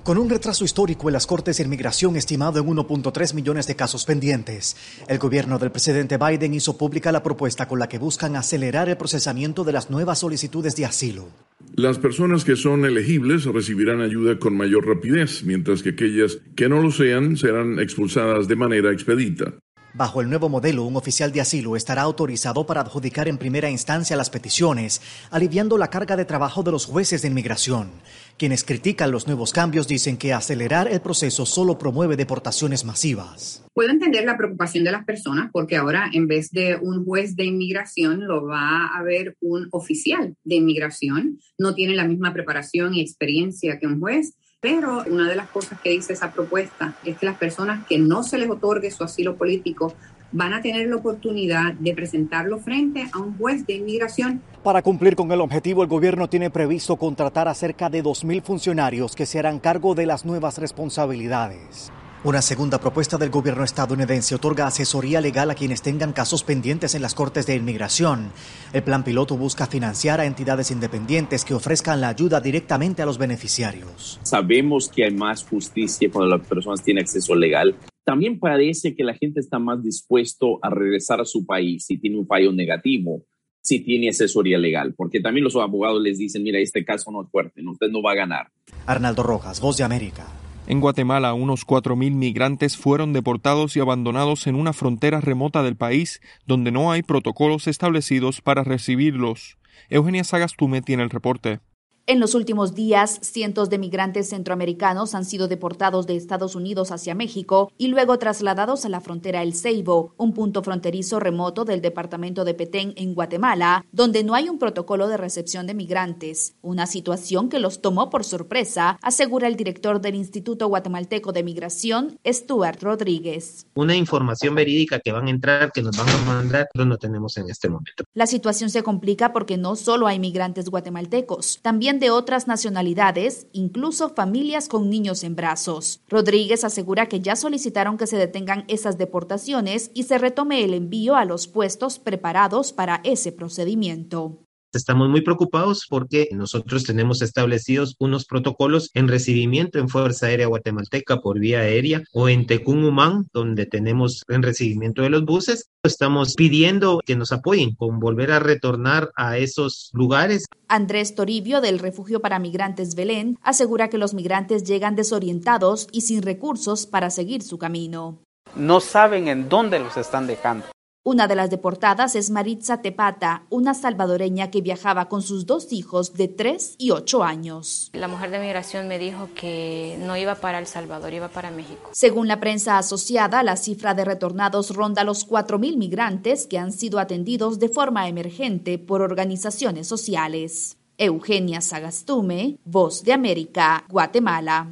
Con 0.04 0.18
un 0.18 0.32
retraso 0.32 0.66
histórico 0.66 1.10
en 1.10 1.14
las 1.14 1.28
Cortes 1.28 1.58
de 1.58 1.64
Inmigración 1.64 2.16
estimado 2.16 2.60
en 2.60 2.66
1.3 2.66 3.36
millones 3.36 3.68
de 3.68 3.76
casos 3.76 4.04
pendientes, 4.04 4.76
el 5.08 5.20
gobierno 5.20 5.60
del 5.60 5.70
presidente 5.70 6.18
Biden 6.18 6.56
hizo 6.56 6.76
pública 6.76 7.12
la 7.12 7.22
propuesta 7.22 7.68
con 7.68 7.78
la 7.78 7.88
que 7.88 8.00
buscan 8.00 8.36
acelerar 8.36 8.90
el 8.90 8.98
procesamiento 8.98 9.64
de 9.64 9.74
las 9.74 9.92
nuevas 9.92 10.18
solicitudes 10.18 10.76
de 10.76 10.86
asilo. 10.86 11.28
Las 11.76 12.00
personas 12.00 12.44
que 12.44 12.56
son 12.56 12.84
elegibles 12.84 13.46
recibirán 13.46 14.02
ayuda 14.02 14.40
con 14.40 14.58
mayor 14.58 14.88
rapidez, 14.88 15.44
mientras 15.44 15.84
que 15.84 15.90
aquellas 15.90 16.40
que 16.56 16.68
no 16.68 16.82
lo 16.82 16.90
sean 16.90 17.38
serán 17.38 17.80
expulsadas 17.80 18.48
de 18.48 18.56
manera 18.56 18.92
expedita. 18.92 19.54
Bajo 19.96 20.22
el 20.22 20.30
nuevo 20.30 20.50
modelo, 20.50 20.86
un 20.86 20.96
oficial 20.96 21.32
de 21.32 21.40
asilo 21.40 21.76
estará 21.76 22.02
autorizado 22.02 22.66
para 22.66 22.82
adjudicar 22.82 23.28
en 23.28 23.38
primera 23.38 23.70
instancia 23.70 24.18
las 24.18 24.32
peticiones, 24.32 25.04
aliviando 25.30 25.78
la 25.78 25.92
carga 25.92 26.16
de 26.16 26.26
trabajo 26.26 26.64
de 26.64 26.72
los 26.72 26.88
jueces 26.88 27.22
de 27.22 27.28
inmigración. 27.28 27.92
Quienes 28.36 28.64
critican 28.64 29.12
los 29.12 29.28
nuevos 29.28 29.54
cambios 29.54 29.88
dicen 29.88 30.18
que 30.18 30.34
acelerar 30.34 30.88
el 30.88 31.00
proceso 31.00 31.46
solo 31.46 31.78
promueve 31.78 32.16
deportaciones 32.16 32.86
masivas. 32.86 33.64
Puedo 33.76 33.92
entender 33.92 34.26
la 34.26 34.36
preocupación 34.36 34.84
de 34.84 34.92
las 34.92 35.06
personas 35.06 35.52
porque 35.54 35.78
ahora 35.78 36.10
en 36.12 36.28
vez 36.28 36.50
de 36.50 36.76
un 36.76 37.06
juez 37.06 37.36
de 37.36 37.46
inmigración 37.46 38.28
lo 38.28 38.48
va 38.48 38.88
a 38.98 39.04
ver 39.04 39.38
un 39.42 39.68
oficial 39.72 40.36
de 40.44 40.56
inmigración. 40.56 41.40
No 41.60 41.76
tiene 41.76 41.94
la 41.94 42.08
misma 42.08 42.34
preparación 42.34 42.96
y 42.96 43.02
experiencia 43.02 43.78
que 43.78 43.86
un 43.86 44.00
juez 44.00 44.34
pero 44.64 45.04
una 45.08 45.28
de 45.28 45.36
las 45.36 45.50
cosas 45.50 45.78
que 45.82 45.90
dice 45.90 46.14
esa 46.14 46.32
propuesta 46.32 46.96
es 47.04 47.18
que 47.18 47.26
las 47.26 47.36
personas 47.36 47.86
que 47.86 48.00
no 48.00 48.24
se 48.24 48.38
les 48.38 48.50
otorgue 48.50 48.90
su 48.92 49.04
asilo 49.04 49.36
político 49.36 49.94
van 50.32 50.54
a 50.54 50.62
tener 50.62 50.88
la 50.88 50.96
oportunidad 50.96 51.74
de 51.74 51.94
presentarlo 51.94 52.60
frente 52.60 53.10
a 53.12 53.20
un 53.20 53.38
juez 53.38 53.68
de 53.68 53.74
inmigración. 53.74 54.42
Para 54.64 54.82
cumplir 54.82 55.18
con 55.18 55.30
el 55.34 55.42
objetivo, 55.42 55.84
el 55.84 55.90
gobierno 55.90 56.30
tiene 56.30 56.50
previsto 56.50 56.96
contratar 56.96 57.50
a 57.50 57.54
cerca 57.54 57.90
de 57.90 58.02
2.000 58.02 58.42
funcionarios 58.42 59.16
que 59.16 59.26
se 59.26 59.38
harán 59.38 59.60
cargo 59.60 59.96
de 59.96 60.06
las 60.06 60.24
nuevas 60.24 60.58
responsabilidades. 60.58 61.92
Una 62.26 62.42
segunda 62.42 62.80
propuesta 62.80 63.18
del 63.18 63.30
gobierno 63.30 63.66
estadounidense 63.66 64.34
otorga 64.34 64.66
asesoría 64.66 65.20
legal 65.20 65.52
a 65.52 65.56
quienes 65.56 65.82
tengan 65.82 66.14
casos 66.14 66.46
pendientes 66.46 66.96
en 66.96 67.02
las 67.02 67.16
Cortes 67.16 67.46
de 67.46 67.58
Inmigración. 67.58 68.32
El 68.72 68.82
plan 68.82 69.04
piloto 69.04 69.36
busca 69.36 69.68
financiar 69.68 70.22
a 70.22 70.26
entidades 70.26 70.72
independientes 70.72 71.44
que 71.44 71.54
ofrezcan 71.54 72.00
la 72.00 72.08
ayuda 72.08 72.40
directamente 72.40 73.02
a 73.02 73.06
los 73.06 73.18
beneficiarios. 73.18 74.22
Sabemos 74.24 74.88
que 74.88 75.04
hay 75.04 75.14
más 75.14 75.44
justicia 75.44 76.10
cuando 76.10 76.38
las 76.38 76.48
personas 76.48 76.82
tienen 76.82 77.04
acceso 77.04 77.36
legal. 77.36 77.76
También 78.06 78.40
parece 78.40 78.96
que 78.96 79.04
la 79.04 79.16
gente 79.16 79.42
está 79.42 79.60
más 79.60 79.84
dispuesto 79.84 80.60
a 80.62 80.70
regresar 80.70 81.20
a 81.20 81.26
su 81.26 81.46
país 81.46 81.86
si 81.86 81.98
tiene 81.98 82.18
un 82.20 82.26
fallo 82.26 82.54
negativo 82.54 83.26
si 83.66 83.80
tiene 83.80 84.10
asesoría 84.10 84.58
legal, 84.58 84.94
porque 84.94 85.22
también 85.22 85.46
los 85.46 85.56
abogados 85.56 86.02
les 86.02 86.18
dicen, 86.18 86.44
mira, 86.44 86.60
este 86.60 86.84
caso 86.84 87.10
no 87.14 87.24
es 87.24 87.30
fuerte, 87.30 87.62
usted 87.66 87.90
no 87.90 88.02
va 88.02 88.12
a 88.12 88.16
ganar. 88.16 88.52
Arnaldo 88.86 89.24
Rojas, 89.24 89.62
Voz 89.62 89.78
de 89.78 89.86
América. 89.86 90.26
En 90.66 90.80
Guatemala, 90.80 91.34
unos 91.34 91.68
4.000 91.68 92.14
migrantes 92.14 92.78
fueron 92.78 93.12
deportados 93.12 93.76
y 93.76 93.82
abandonados 93.82 94.48
en 94.48 94.56
una 94.56 94.72
frontera 94.72 95.20
remota 95.20 95.62
del 95.62 95.76
país 95.76 96.22
donde 96.46 96.72
no 96.72 96.92
hay 96.92 97.04
protocolos 97.04 97.68
establecidos 97.68 98.40
para 98.40 98.64
recibirlos. 98.64 99.58
Eugenia 99.90 100.24
Sagastume 100.24 100.82
tiene 100.82 101.04
el 101.04 101.10
reporte. 101.10 101.60
En 102.06 102.20
los 102.20 102.36
últimos 102.36 102.76
días, 102.76 103.18
cientos 103.22 103.70
de 103.70 103.78
migrantes 103.78 104.28
centroamericanos 104.28 105.16
han 105.16 105.24
sido 105.24 105.48
deportados 105.48 106.06
de 106.06 106.18
Estados 106.18 106.54
Unidos 106.54 106.92
hacia 106.92 107.16
México 107.16 107.72
y 107.78 107.88
luego 107.88 108.20
trasladados 108.20 108.84
a 108.84 108.90
la 108.90 109.00
frontera 109.00 109.42
El 109.42 109.56
Ceibo, 109.56 110.14
un 110.18 110.34
punto 110.34 110.62
fronterizo 110.64 111.22
remoto 111.22 111.64
del 111.64 111.80
departamento 111.80 112.44
de 112.44 112.56
Petén 112.56 112.94
en 112.98 113.14
Guatemala, 113.14 113.86
donde 113.94 114.26
no 114.26 114.36
hay 114.36 114.50
un 114.50 114.60
protocolo 114.60 115.08
de 115.08 115.16
recepción 115.16 115.66
de 115.66 115.76
migrantes, 115.76 116.56
una 116.62 116.88
situación 116.88 117.48
que 117.48 117.60
los 117.60 117.82
tomó 117.82 118.10
por 118.10 118.26
sorpresa, 118.26 119.00
asegura 119.02 119.48
el 119.48 119.56
director 119.56 120.02
del 120.02 120.16
Instituto 120.16 120.68
Guatemalteco 120.68 121.32
de 121.32 121.44
Migración, 121.44 122.20
Stuart 122.28 122.84
Rodríguez. 122.84 123.66
Una 123.76 123.96
información 123.96 124.56
verídica 124.56 125.00
que 125.00 125.14
van 125.14 125.28
a 125.28 125.30
entrar, 125.30 125.72
que 125.72 125.82
nos 125.82 125.96
van 125.96 126.10
a 126.10 126.18
mandar, 126.26 126.68
no 126.74 126.98
tenemos 126.98 127.38
en 127.38 127.50
este 127.50 127.70
momento. 127.70 128.04
La 128.14 128.28
situación 128.28 128.70
se 128.70 128.84
complica 128.84 129.32
porque 129.32 129.56
no 129.56 129.78
solo 129.78 130.06
hay 130.06 130.20
migrantes 130.20 130.68
guatemaltecos, 130.70 131.60
también 131.62 131.93
de 132.00 132.12
otras 132.12 132.48
nacionalidades, 132.48 133.48
incluso 133.52 134.10
familias 134.10 134.68
con 134.68 134.90
niños 134.90 135.24
en 135.24 135.36
brazos. 135.36 136.02
Rodríguez 136.08 136.64
asegura 136.64 137.08
que 137.08 137.20
ya 137.20 137.36
solicitaron 137.36 137.98
que 137.98 138.08
se 138.08 138.18
detengan 138.18 138.66
esas 138.68 138.98
deportaciones 138.98 139.92
y 139.94 140.04
se 140.04 140.18
retome 140.18 140.64
el 140.64 140.74
envío 140.74 141.16
a 141.16 141.26
los 141.26 141.48
puestos 141.48 142.00
preparados 142.00 142.74
para 142.74 143.02
ese 143.04 143.32
procedimiento. 143.32 144.44
Estamos 144.74 145.08
muy 145.08 145.22
preocupados 145.22 145.86
porque 145.88 146.30
nosotros 146.32 146.84
tenemos 146.84 147.22
establecidos 147.22 147.96
unos 148.00 148.26
protocolos 148.26 148.90
en 148.96 149.08
recibimiento 149.08 149.78
en 149.78 149.88
Fuerza 149.88 150.26
Aérea 150.26 150.48
Guatemalteca 150.48 151.22
por 151.22 151.38
vía 151.38 151.60
aérea 151.60 152.02
o 152.12 152.28
en 152.28 152.48
Tecumumán, 152.48 153.28
donde 153.32 153.68
tenemos 153.68 154.24
en 154.28 154.42
recibimiento 154.42 155.04
de 155.04 155.12
los 155.12 155.26
buses. 155.26 155.70
Estamos 155.84 156.34
pidiendo 156.34 157.02
que 157.06 157.16
nos 157.16 157.32
apoyen 157.32 157.76
con 157.76 158.00
volver 158.00 158.32
a 158.32 158.40
retornar 158.40 159.12
a 159.16 159.38
esos 159.38 159.92
lugares. 159.94 160.46
Andrés 160.68 161.14
Toribio 161.14 161.62
del 161.62 161.78
Refugio 161.78 162.20
para 162.20 162.40
Migrantes 162.40 162.96
Belén 162.96 163.38
asegura 163.44 163.90
que 163.90 164.00
los 164.00 164.16
migrantes 164.16 164.64
llegan 164.64 164.96
desorientados 164.96 165.88
y 165.92 166.02
sin 166.02 166.24
recursos 166.24 166.88
para 166.88 167.12
seguir 167.12 167.44
su 167.44 167.60
camino. 167.60 168.24
No 168.56 168.80
saben 168.80 169.28
en 169.28 169.50
dónde 169.50 169.78
los 169.78 169.98
están 169.98 170.26
dejando. 170.26 170.66
Una 171.06 171.28
de 171.28 171.36
las 171.36 171.50
deportadas 171.50 172.16
es 172.16 172.30
Maritza 172.30 172.82
Tepata, 172.82 173.44
una 173.50 173.74
salvadoreña 173.74 174.50
que 174.50 174.62
viajaba 174.62 175.10
con 175.10 175.22
sus 175.22 175.46
dos 175.46 175.74
hijos 175.74 176.14
de 176.14 176.30
3 176.30 176.76
y 176.78 176.92
8 176.92 177.26
años. 177.26 177.90
La 177.92 178.08
mujer 178.08 178.32
de 178.32 178.40
migración 178.40 178.88
me 178.88 178.98
dijo 178.98 179.28
que 179.36 179.98
no 180.00 180.16
iba 180.16 180.36
para 180.36 180.60
El 180.60 180.66
Salvador, 180.66 181.14
iba 181.14 181.28
para 181.28 181.52
México. 181.52 181.90
Según 181.92 182.30
la 182.30 182.40
prensa 182.40 182.78
asociada, 182.78 183.44
la 183.44 183.58
cifra 183.58 183.94
de 183.94 184.06
retornados 184.06 184.74
ronda 184.74 185.04
los 185.04 185.28
4.000 185.28 185.76
migrantes 185.76 186.48
que 186.48 186.58
han 186.58 186.72
sido 186.72 187.00
atendidos 187.00 187.60
de 187.60 187.68
forma 187.68 188.08
emergente 188.08 188.80
por 188.80 189.02
organizaciones 189.02 189.88
sociales. 189.88 190.78
Eugenia 190.98 191.60
Sagastume, 191.60 192.60
Voz 192.64 193.04
de 193.04 193.12
América, 193.12 193.84
Guatemala. 193.90 194.70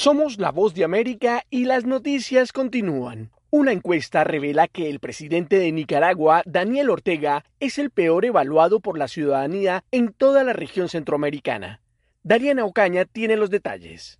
Somos 0.00 0.38
la 0.38 0.52
voz 0.52 0.74
de 0.74 0.84
América 0.84 1.42
y 1.50 1.64
las 1.64 1.84
noticias 1.84 2.52
continúan. 2.52 3.32
Una 3.50 3.72
encuesta 3.72 4.22
revela 4.22 4.68
que 4.68 4.88
el 4.88 5.00
presidente 5.00 5.58
de 5.58 5.72
Nicaragua, 5.72 6.44
Daniel 6.46 6.90
Ortega, 6.90 7.44
es 7.58 7.78
el 7.78 7.90
peor 7.90 8.24
evaluado 8.24 8.78
por 8.78 8.96
la 8.96 9.08
ciudadanía 9.08 9.82
en 9.90 10.12
toda 10.12 10.44
la 10.44 10.52
región 10.52 10.88
centroamericana. 10.88 11.80
Dariana 12.22 12.64
Ocaña 12.64 13.06
tiene 13.06 13.36
los 13.36 13.50
detalles. 13.50 14.17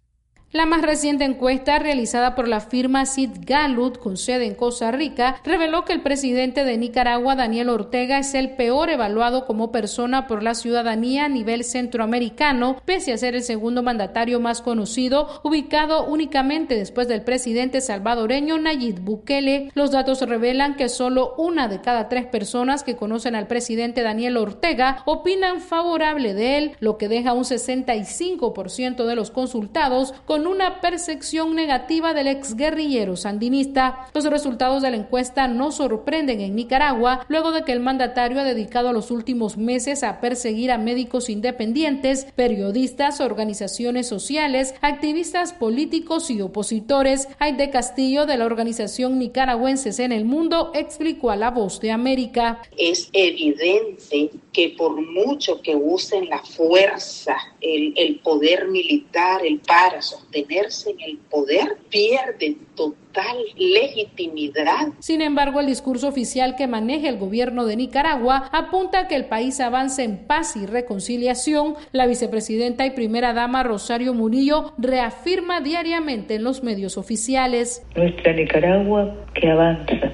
La 0.50 0.64
más 0.64 0.80
reciente 0.80 1.26
encuesta 1.26 1.78
realizada 1.78 2.34
por 2.34 2.48
la 2.48 2.60
firma 2.60 3.04
Sid 3.04 3.32
Gallup, 3.44 3.98
con 3.98 4.16
sede 4.16 4.46
en 4.46 4.54
Costa 4.54 4.90
Rica, 4.90 5.42
reveló 5.44 5.84
que 5.84 5.92
el 5.92 6.00
presidente 6.00 6.64
de 6.64 6.78
Nicaragua, 6.78 7.36
Daniel 7.36 7.68
Ortega, 7.68 8.18
es 8.18 8.32
el 8.32 8.52
peor 8.52 8.88
evaluado 8.88 9.44
como 9.44 9.70
persona 9.70 10.26
por 10.26 10.42
la 10.42 10.54
ciudadanía 10.54 11.26
a 11.26 11.28
nivel 11.28 11.64
centroamericano, 11.64 12.80
pese 12.86 13.12
a 13.12 13.18
ser 13.18 13.34
el 13.34 13.42
segundo 13.42 13.82
mandatario 13.82 14.40
más 14.40 14.62
conocido, 14.62 15.28
ubicado 15.42 16.06
únicamente 16.06 16.76
después 16.76 17.08
del 17.08 17.24
presidente 17.24 17.82
salvadoreño 17.82 18.56
Nayib 18.56 19.00
Bukele. 19.00 19.70
Los 19.74 19.90
datos 19.90 20.22
revelan 20.22 20.76
que 20.76 20.88
solo 20.88 21.34
una 21.36 21.68
de 21.68 21.82
cada 21.82 22.08
tres 22.08 22.24
personas 22.24 22.84
que 22.84 22.96
conocen 22.96 23.34
al 23.34 23.48
presidente 23.48 24.02
Daniel 24.02 24.38
Ortega 24.38 25.02
opinan 25.04 25.60
favorable 25.60 26.32
de 26.32 26.56
él, 26.56 26.76
lo 26.80 26.96
que 26.96 27.08
deja 27.08 27.34
un 27.34 27.44
65% 27.44 29.04
de 29.04 29.14
los 29.14 29.30
consultados 29.30 30.14
con 30.24 30.37
con 30.38 30.46
una 30.46 30.80
percepción 30.80 31.56
negativa 31.56 32.14
del 32.14 32.28
exguerrillero 32.28 33.16
sandinista. 33.16 34.06
Los 34.14 34.24
resultados 34.26 34.82
de 34.82 34.90
la 34.92 34.96
encuesta 34.96 35.48
no 35.48 35.72
sorprenden 35.72 36.40
en 36.40 36.54
Nicaragua 36.54 37.26
luego 37.26 37.50
de 37.50 37.64
que 37.64 37.72
el 37.72 37.80
mandatario 37.80 38.38
ha 38.38 38.44
dedicado 38.44 38.92
los 38.92 39.10
últimos 39.10 39.56
meses 39.56 40.04
a 40.04 40.20
perseguir 40.20 40.70
a 40.70 40.78
médicos 40.78 41.28
independientes, 41.28 42.28
periodistas, 42.36 43.20
organizaciones 43.20 44.06
sociales, 44.06 44.76
activistas 44.80 45.52
políticos 45.52 46.30
y 46.30 46.40
opositores. 46.40 47.26
Aide 47.40 47.70
Castillo 47.70 48.24
de 48.24 48.36
la 48.36 48.46
organización 48.46 49.18
Nicaragüenses 49.18 49.98
en 49.98 50.12
el 50.12 50.24
Mundo 50.24 50.70
explicó 50.72 51.32
a 51.32 51.36
La 51.36 51.50
Voz 51.50 51.80
de 51.80 51.90
América. 51.90 52.62
Es 52.76 53.10
evidente 53.12 54.30
que 54.52 54.68
por 54.78 55.00
mucho 55.00 55.60
que 55.62 55.74
usen 55.74 56.28
la 56.28 56.38
fuerza, 56.44 57.36
el, 57.60 58.20
poder 58.22 58.68
militar, 58.68 59.44
el 59.44 59.58
para 59.60 60.00
sostenerse 60.28 60.90
en 60.90 61.00
el 61.00 61.18
poder, 61.30 61.76
pierden 61.90 62.58
total 62.74 63.36
legitimidad. 63.56 64.88
Sin 65.00 65.22
embargo, 65.22 65.60
el 65.60 65.66
discurso 65.66 66.08
oficial 66.08 66.54
que 66.56 66.66
maneja 66.66 67.08
el 67.08 67.18
gobierno 67.18 67.64
de 67.66 67.76
Nicaragua 67.76 68.48
apunta 68.52 69.00
a 69.00 69.08
que 69.08 69.16
el 69.16 69.26
país 69.26 69.60
avance 69.60 70.04
en 70.04 70.26
paz 70.26 70.56
y 70.56 70.66
reconciliación. 70.66 71.74
La 71.92 72.06
vicepresidenta 72.06 72.86
y 72.86 72.90
primera 72.90 73.32
dama 73.32 73.62
Rosario 73.62 74.14
Murillo 74.14 74.72
reafirma 74.78 75.60
diariamente 75.60 76.34
en 76.36 76.44
los 76.44 76.62
medios 76.62 76.98
oficiales. 76.98 77.84
Nuestra 77.96 78.32
Nicaragua 78.32 79.14
que 79.34 79.50
avanza, 79.50 80.12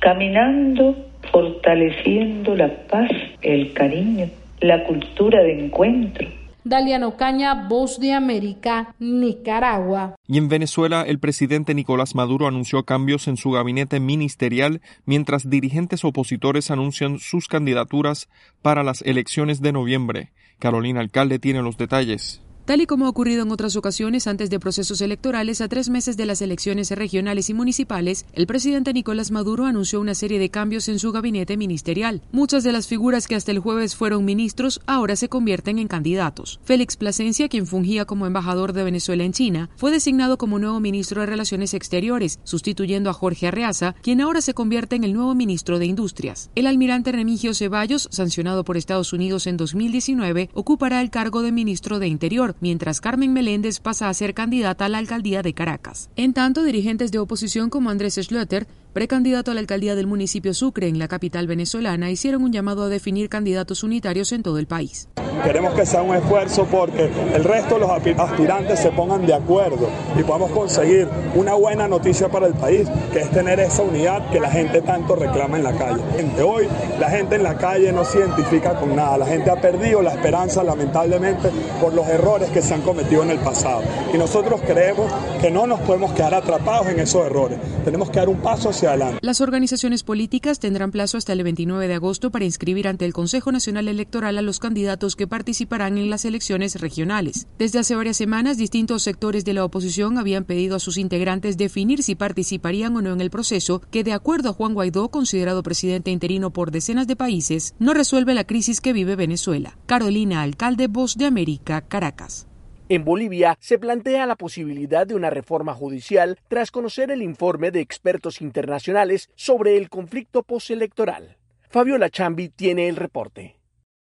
caminando, 0.00 0.96
fortaleciendo 1.32 2.54
la 2.54 2.68
paz, 2.86 3.10
el 3.42 3.72
cariño, 3.72 4.28
la 4.60 4.84
cultura 4.84 5.42
de 5.42 5.64
encuentro 5.64 6.43
Daliano 6.64 7.08
Ocaña, 7.08 7.68
Voz 7.68 8.00
de 8.00 8.14
América, 8.14 8.94
Nicaragua. 8.98 10.16
Y 10.26 10.38
en 10.38 10.48
Venezuela, 10.48 11.02
el 11.02 11.18
presidente 11.18 11.74
Nicolás 11.74 12.14
Maduro 12.14 12.46
anunció 12.46 12.84
cambios 12.84 13.28
en 13.28 13.36
su 13.36 13.50
gabinete 13.50 14.00
ministerial 14.00 14.80
mientras 15.04 15.50
dirigentes 15.50 16.04
opositores 16.04 16.70
anuncian 16.70 17.18
sus 17.18 17.48
candidaturas 17.48 18.30
para 18.62 18.82
las 18.82 19.02
elecciones 19.02 19.60
de 19.60 19.72
noviembre. 19.72 20.32
Carolina 20.58 21.00
Alcalde 21.00 21.38
tiene 21.38 21.60
los 21.60 21.76
detalles. 21.76 22.40
Tal 22.64 22.80
y 22.80 22.86
como 22.86 23.04
ha 23.04 23.10
ocurrido 23.10 23.42
en 23.42 23.52
otras 23.52 23.76
ocasiones 23.76 24.26
antes 24.26 24.48
de 24.48 24.58
procesos 24.58 25.02
electorales, 25.02 25.60
a 25.60 25.68
tres 25.68 25.90
meses 25.90 26.16
de 26.16 26.24
las 26.24 26.40
elecciones 26.40 26.90
regionales 26.92 27.50
y 27.50 27.54
municipales, 27.54 28.24
el 28.32 28.46
presidente 28.46 28.94
Nicolás 28.94 29.30
Maduro 29.30 29.66
anunció 29.66 30.00
una 30.00 30.14
serie 30.14 30.38
de 30.38 30.48
cambios 30.48 30.88
en 30.88 30.98
su 30.98 31.12
gabinete 31.12 31.58
ministerial. 31.58 32.22
Muchas 32.32 32.64
de 32.64 32.72
las 32.72 32.86
figuras 32.86 33.28
que 33.28 33.34
hasta 33.34 33.52
el 33.52 33.58
jueves 33.58 33.94
fueron 33.94 34.24
ministros 34.24 34.80
ahora 34.86 35.14
se 35.14 35.28
convierten 35.28 35.78
en 35.78 35.88
candidatos. 35.88 36.58
Félix 36.64 36.96
Plasencia, 36.96 37.50
quien 37.50 37.66
fungía 37.66 38.06
como 38.06 38.24
embajador 38.26 38.72
de 38.72 38.84
Venezuela 38.84 39.24
en 39.24 39.34
China, 39.34 39.68
fue 39.76 39.90
designado 39.90 40.38
como 40.38 40.58
nuevo 40.58 40.80
ministro 40.80 41.20
de 41.20 41.26
Relaciones 41.26 41.74
Exteriores, 41.74 42.40
sustituyendo 42.44 43.10
a 43.10 43.12
Jorge 43.12 43.48
Arreaza, 43.48 43.94
quien 44.00 44.22
ahora 44.22 44.40
se 44.40 44.54
convierte 44.54 44.96
en 44.96 45.04
el 45.04 45.12
nuevo 45.12 45.34
ministro 45.34 45.78
de 45.78 45.84
Industrias. 45.84 46.48
El 46.54 46.66
almirante 46.66 47.12
Remigio 47.12 47.52
Ceballos, 47.52 48.08
sancionado 48.10 48.64
por 48.64 48.78
Estados 48.78 49.12
Unidos 49.12 49.46
en 49.46 49.58
2019, 49.58 50.48
ocupará 50.54 51.02
el 51.02 51.10
cargo 51.10 51.42
de 51.42 51.52
ministro 51.52 51.98
de 51.98 52.08
Interior 52.08 52.53
mientras 52.60 53.00
Carmen 53.00 53.32
Meléndez 53.32 53.80
pasa 53.80 54.08
a 54.08 54.14
ser 54.14 54.34
candidata 54.34 54.84
a 54.84 54.88
la 54.88 54.98
alcaldía 54.98 55.42
de 55.42 55.54
Caracas. 55.54 56.10
En 56.16 56.32
tanto, 56.32 56.64
dirigentes 56.64 57.12
de 57.12 57.18
oposición 57.18 57.70
como 57.70 57.90
Andrés 57.90 58.18
Schlöter 58.18 58.66
precandidato 58.94 59.50
a 59.50 59.54
la 59.54 59.60
alcaldía 59.60 59.96
del 59.96 60.06
municipio 60.06 60.54
Sucre 60.54 60.86
en 60.86 61.00
la 61.00 61.08
capital 61.08 61.48
venezolana, 61.48 62.12
hicieron 62.12 62.44
un 62.44 62.52
llamado 62.52 62.84
a 62.84 62.88
definir 62.88 63.28
candidatos 63.28 63.82
unitarios 63.82 64.30
en 64.30 64.44
todo 64.44 64.58
el 64.58 64.68
país. 64.68 65.08
Queremos 65.42 65.74
que 65.74 65.84
sea 65.84 66.00
un 66.00 66.14
esfuerzo 66.14 66.64
porque 66.70 67.10
el 67.34 67.42
resto 67.42 67.74
de 67.74 67.80
los 67.80 67.90
aspirantes 67.90 68.78
se 68.78 68.90
pongan 68.92 69.26
de 69.26 69.34
acuerdo 69.34 69.90
y 70.16 70.22
podamos 70.22 70.52
conseguir 70.52 71.08
una 71.34 71.54
buena 71.54 71.88
noticia 71.88 72.28
para 72.28 72.46
el 72.46 72.54
país, 72.54 72.88
que 73.12 73.18
es 73.18 73.30
tener 73.30 73.58
esa 73.58 73.82
unidad 73.82 74.30
que 74.30 74.38
la 74.38 74.50
gente 74.50 74.80
tanto 74.80 75.16
reclama 75.16 75.56
en 75.56 75.64
la 75.64 75.72
calle. 75.72 76.00
Hoy 76.42 76.68
la 77.00 77.10
gente 77.10 77.34
en 77.34 77.42
la 77.42 77.56
calle 77.56 77.92
no 77.92 78.04
se 78.04 78.20
identifica 78.20 78.74
con 78.74 78.94
nada, 78.94 79.18
la 79.18 79.26
gente 79.26 79.50
ha 79.50 79.60
perdido 79.60 80.02
la 80.02 80.12
esperanza 80.14 80.62
lamentablemente 80.62 81.50
por 81.80 81.92
los 81.92 82.06
errores 82.06 82.48
que 82.50 82.62
se 82.62 82.72
han 82.72 82.82
cometido 82.82 83.24
en 83.24 83.30
el 83.30 83.38
pasado. 83.38 83.82
Y 84.14 84.16
nosotros 84.16 84.60
creemos 84.64 85.12
que 85.40 85.50
no 85.50 85.66
nos 85.66 85.80
podemos 85.80 86.12
quedar 86.12 86.34
atrapados 86.34 86.86
en 86.86 87.00
esos 87.00 87.26
errores, 87.26 87.58
tenemos 87.84 88.08
que 88.08 88.20
dar 88.20 88.28
un 88.28 88.38
paso 88.38 88.70
hacia 88.70 88.83
las 89.22 89.40
organizaciones 89.40 90.02
políticas 90.02 90.58
tendrán 90.58 90.90
plazo 90.90 91.16
hasta 91.16 91.32
el 91.32 91.42
29 91.42 91.88
de 91.88 91.94
agosto 91.94 92.30
para 92.30 92.44
inscribir 92.44 92.86
ante 92.86 93.06
el 93.06 93.14
Consejo 93.14 93.50
Nacional 93.50 93.88
Electoral 93.88 94.36
a 94.36 94.42
los 94.42 94.58
candidatos 94.58 95.16
que 95.16 95.26
participarán 95.26 95.96
en 95.96 96.10
las 96.10 96.24
elecciones 96.26 96.78
regionales. 96.80 97.46
Desde 97.58 97.78
hace 97.78 97.94
varias 97.94 98.18
semanas, 98.18 98.58
distintos 98.58 99.02
sectores 99.02 99.44
de 99.46 99.54
la 99.54 99.64
oposición 99.64 100.18
habían 100.18 100.44
pedido 100.44 100.76
a 100.76 100.80
sus 100.80 100.98
integrantes 100.98 101.56
definir 101.56 102.02
si 102.02 102.14
participarían 102.14 102.94
o 102.96 103.00
no 103.00 103.12
en 103.12 103.22
el 103.22 103.30
proceso, 103.30 103.80
que 103.90 104.04
de 104.04 104.12
acuerdo 104.12 104.50
a 104.50 104.52
Juan 104.52 104.74
Guaidó, 104.74 105.08
considerado 105.08 105.62
presidente 105.62 106.10
interino 106.10 106.52
por 106.52 106.70
decenas 106.70 107.06
de 107.06 107.16
países, 107.16 107.74
no 107.78 107.94
resuelve 107.94 108.34
la 108.34 108.44
crisis 108.44 108.82
que 108.82 108.92
vive 108.92 109.16
Venezuela. 109.16 109.78
Carolina 109.86 110.42
Alcalde, 110.42 110.88
Voz 110.88 111.16
de 111.16 111.24
América, 111.24 111.80
Caracas. 111.82 112.46
En 112.90 113.02
Bolivia 113.02 113.56
se 113.60 113.78
plantea 113.78 114.26
la 114.26 114.36
posibilidad 114.36 115.06
de 115.06 115.14
una 115.14 115.30
reforma 115.30 115.72
judicial 115.72 116.38
tras 116.48 116.70
conocer 116.70 117.10
el 117.10 117.22
informe 117.22 117.70
de 117.70 117.80
expertos 117.80 118.42
internacionales 118.42 119.30
sobre 119.36 119.78
el 119.78 119.88
conflicto 119.88 120.42
postelectoral. 120.42 121.38
Fabiola 121.70 122.10
Chambi 122.10 122.50
tiene 122.50 122.88
el 122.88 122.96
reporte. 122.96 123.56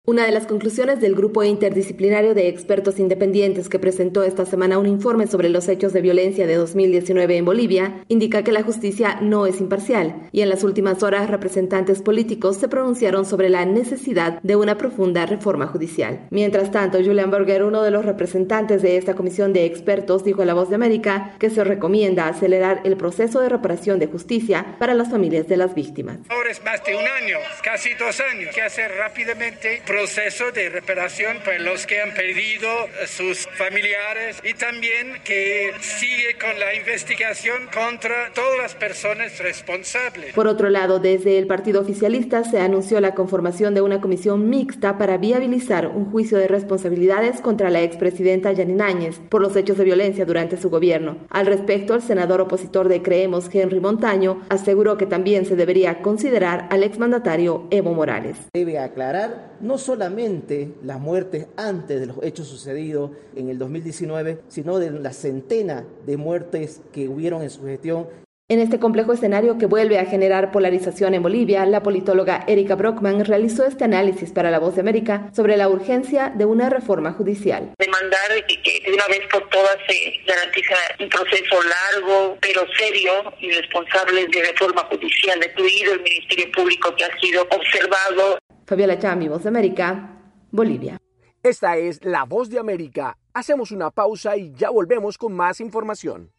Una 0.05 0.25
de 0.25 0.33
las 0.33 0.47
conclusiones 0.47 0.99
del 0.99 1.15
grupo 1.15 1.45
interdisciplinario 1.45 2.33
de 2.33 2.49
expertos 2.49 2.99
independientes 2.99 3.69
que 3.69 3.79
presentó 3.79 4.23
esta 4.23 4.45
semana 4.45 4.77
un 4.77 4.85
informe 4.85 5.27
sobre 5.27 5.47
los 5.47 5.69
hechos 5.69 5.93
de 5.93 6.01
violencia 6.01 6.45
de 6.45 6.55
2019 6.55 7.37
en 7.37 7.45
Bolivia 7.45 8.03
indica 8.09 8.43
que 8.43 8.51
la 8.51 8.63
justicia 8.63 9.19
no 9.21 9.45
es 9.45 9.61
imparcial 9.61 10.27
y 10.33 10.41
en 10.41 10.49
las 10.49 10.65
últimas 10.65 11.03
horas 11.03 11.29
representantes 11.29 12.01
políticos 12.01 12.57
se 12.57 12.67
pronunciaron 12.67 13.25
sobre 13.25 13.47
la 13.47 13.63
necesidad 13.63 14.41
de 14.41 14.57
una 14.57 14.77
profunda 14.77 15.25
reforma 15.25 15.67
judicial. 15.67 16.27
Mientras 16.31 16.69
tanto, 16.69 16.97
Julian 16.97 17.31
Berger, 17.31 17.63
uno 17.63 17.81
de 17.81 17.91
los 17.91 18.03
representantes 18.03 18.81
de 18.81 18.97
esta 18.97 19.15
comisión 19.15 19.53
de 19.53 19.63
expertos, 19.63 20.25
dijo 20.25 20.41
a 20.41 20.45
La 20.45 20.53
Voz 20.53 20.67
de 20.67 20.75
América 20.75 21.37
que 21.39 21.49
se 21.49 21.63
recomienda 21.63 22.27
acelerar 22.27 22.81
el 22.83 22.97
proceso 22.97 23.39
de 23.39 23.47
reparación 23.47 23.99
de 23.99 24.07
justicia 24.07 24.75
para 24.79 24.95
las 24.95 25.09
familias 25.09 25.47
de 25.47 25.55
las 25.55 25.73
víctimas. 25.73 26.17
Ahora 26.27 26.51
es 26.51 26.61
más 26.61 26.83
de 26.83 26.93
un 26.93 27.07
año, 27.07 27.37
casi 27.63 27.93
dos 27.93 28.19
años, 28.19 28.53
que 28.53 28.63
hacer 28.63 28.91
rápidamente 28.97 29.81
proceso 29.93 30.45
de 30.51 30.69
reparación 30.69 31.37
para 31.45 31.59
los 31.59 31.85
que 31.85 32.01
han 32.01 32.15
perdido 32.15 32.67
sus 33.05 33.47
familiares 33.59 34.41
y 34.43 34.55
también 34.55 35.21
que 35.23 35.71
sigue 35.81 36.35
con 36.41 36.59
la 36.59 36.73
investigación 36.73 37.69
contra 37.71 38.31
todas 38.33 38.57
las 38.57 38.73
personas 38.73 39.37
responsables. 39.37 40.33
Por 40.33 40.47
otro 40.47 40.71
lado, 40.71 40.97
desde 40.97 41.37
el 41.37 41.45
Partido 41.45 41.81
Oficialista 41.81 42.43
se 42.43 42.59
anunció 42.59 42.99
la 43.01 43.13
conformación 43.13 43.75
de 43.75 43.81
una 43.81 44.01
comisión 44.01 44.49
mixta 44.49 44.97
para 44.97 45.17
viabilizar 45.17 45.85
un 45.89 46.09
juicio 46.09 46.39
de 46.39 46.47
responsabilidades 46.47 47.39
contra 47.39 47.69
la 47.69 47.83
expresidenta 47.83 48.51
Yanine 48.51 48.81
Áñez 48.81 49.19
por 49.29 49.43
los 49.43 49.55
hechos 49.55 49.77
de 49.77 49.83
violencia 49.83 50.25
durante 50.25 50.57
su 50.57 50.71
gobierno. 50.71 51.17
Al 51.29 51.45
respecto, 51.45 51.93
el 51.93 52.01
senador 52.01 52.41
opositor 52.41 52.87
de 52.87 53.03
Creemos, 53.03 53.47
Henry 53.53 53.79
Montaño, 53.79 54.41
aseguró 54.49 54.97
que 54.97 55.05
también 55.05 55.45
se 55.45 55.55
debería 55.55 56.01
considerar 56.01 56.67
al 56.71 56.81
exmandatario 56.81 57.67
Evo 57.69 57.93
Morales. 57.93 58.37
Debe 58.55 58.79
aclarar 58.79 59.53
no 59.61 59.77
solamente 59.83 60.73
las 60.83 60.99
muertes 60.99 61.47
antes 61.57 61.99
de 61.99 62.05
los 62.07 62.17
hechos 62.23 62.47
sucedidos 62.47 63.11
en 63.35 63.49
el 63.49 63.57
2019, 63.59 64.39
sino 64.47 64.79
de 64.79 64.91
la 64.91 65.13
centena 65.13 65.85
de 66.05 66.17
muertes 66.17 66.81
que 66.91 67.07
hubieron 67.07 67.41
en 67.41 67.49
su 67.49 67.63
gestión 67.65 68.07
en 68.49 68.59
este 68.59 68.77
complejo 68.77 69.13
escenario 69.13 69.57
que 69.57 69.67
vuelve 69.67 69.97
a 69.97 70.05
generar 70.05 70.51
polarización 70.51 71.13
en 71.13 71.23
Bolivia, 71.23 71.65
la 71.65 71.81
politóloga 71.81 72.43
Erika 72.45 72.75
Brockman 72.75 73.23
realizó 73.23 73.65
este 73.65 73.85
análisis 73.85 74.31
para 74.31 74.51
La 74.51 74.59
Voz 74.59 74.75
de 74.75 74.81
América 74.81 75.31
sobre 75.33 75.55
la 75.55 75.69
urgencia 75.69 76.29
de 76.35 76.43
una 76.43 76.69
reforma 76.69 77.13
judicial. 77.13 77.71
Demandar 77.79 78.45
que 78.45 78.83
de 78.85 78.93
una 78.93 79.07
vez 79.07 79.21
por 79.31 79.49
todas 79.49 79.77
se 79.87 80.19
garantiza 80.27 80.75
un 80.99 81.07
proceso 81.07 81.55
largo, 81.63 82.37
pero 82.41 82.61
serio 82.77 83.33
y 83.39 83.49
responsable 83.49 84.27
de 84.27 84.43
reforma 84.43 84.83
judicial, 84.91 85.39
incluido 85.43 85.93
el 85.93 86.01
Ministerio 86.01 86.51
Público 86.51 86.93
que 86.97 87.05
ha 87.05 87.19
sido 87.19 87.43
observado. 87.43 88.37
Fabiola 88.65 88.97
Chambi, 88.97 89.27
Voz 89.27 89.43
de 89.43 89.49
América, 89.49 90.17
Bolivia. 90.51 90.97
Esta 91.41 91.77
es 91.77 92.03
La 92.03 92.23
Voz 92.23 92.49
de 92.49 92.59
América 92.59 93.17
Hacemos 93.35 93.71
una 93.71 93.89
pausa 93.89 94.37
y 94.37 94.53
ya 94.53 94.69
volvemos 94.69 95.17
con 95.17 95.33
más 95.33 95.59
información. 95.59 96.31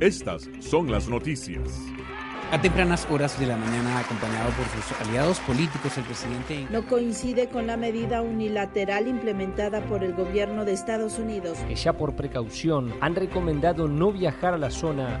Estas 0.00 0.50
son 0.58 0.90
las 0.90 1.08
noticias. 1.08 1.80
A 2.50 2.60
tempranas 2.60 3.06
horas 3.08 3.38
de 3.38 3.46
la 3.46 3.56
mañana, 3.56 4.00
acompañado 4.00 4.50
por 4.50 4.66
sus 4.66 5.00
aliados 5.00 5.38
políticos, 5.40 5.96
el 5.96 6.04
presidente 6.04 6.66
no 6.70 6.86
coincide 6.86 7.48
con 7.48 7.68
la 7.68 7.76
medida 7.76 8.20
unilateral 8.20 9.06
implementada 9.06 9.80
por 9.86 10.02
el 10.02 10.12
gobierno 10.12 10.64
de 10.64 10.72
Estados 10.72 11.20
Unidos, 11.20 11.56
que 11.68 11.76
ya 11.76 11.92
por 11.92 12.16
precaución 12.16 12.92
han 13.00 13.14
recomendado 13.14 13.86
no 13.86 14.12
viajar 14.12 14.54
a 14.54 14.58
la 14.58 14.70
zona 14.70 15.20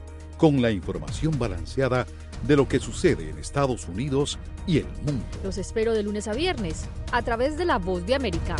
con 0.41 0.59
la 0.59 0.71
información 0.71 1.37
balanceada 1.37 2.07
de 2.47 2.55
lo 2.55 2.67
que 2.67 2.79
sucede 2.79 3.29
en 3.29 3.37
Estados 3.37 3.87
Unidos 3.87 4.39
y 4.65 4.79
el 4.79 4.87
mundo. 5.05 5.23
Los 5.43 5.59
espero 5.59 5.93
de 5.93 6.01
lunes 6.01 6.27
a 6.27 6.33
viernes 6.33 6.85
a 7.11 7.21
través 7.21 7.59
de 7.59 7.65
La 7.65 7.77
Voz 7.77 8.07
de 8.07 8.15
América. 8.15 8.55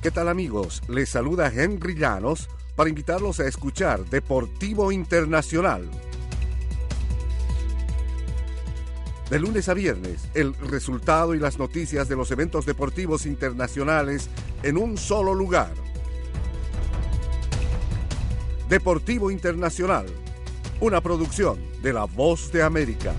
¿Qué 0.00 0.12
tal 0.12 0.28
amigos? 0.28 0.80
Les 0.88 1.08
saluda 1.08 1.52
Henry 1.52 1.96
Llanos 1.96 2.48
para 2.76 2.88
invitarlos 2.88 3.40
a 3.40 3.48
escuchar 3.48 4.04
Deportivo 4.04 4.92
Internacional. 4.92 5.90
De 9.28 9.40
lunes 9.40 9.68
a 9.68 9.74
viernes, 9.74 10.28
el 10.34 10.54
resultado 10.54 11.34
y 11.34 11.40
las 11.40 11.58
noticias 11.58 12.08
de 12.08 12.14
los 12.14 12.30
eventos 12.30 12.64
deportivos 12.64 13.26
internacionales 13.26 14.30
en 14.62 14.76
un 14.76 14.96
solo 14.96 15.34
lugar 15.34 15.89
Deportivo 18.70 19.32
Internacional, 19.32 20.06
una 20.80 21.00
producción 21.00 21.58
de 21.82 21.92
La 21.92 22.04
Voz 22.04 22.52
de 22.52 22.62
América. 22.62 23.12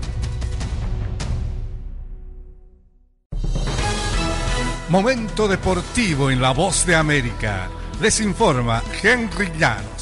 Momento 4.88 5.48
deportivo 5.48 6.30
en 6.30 6.40
La 6.40 6.52
Voz 6.52 6.86
de 6.86 6.94
América. 6.94 7.68
Les 8.00 8.18
informa 8.22 8.82
Henry 9.02 9.52
Llanos. 9.58 10.01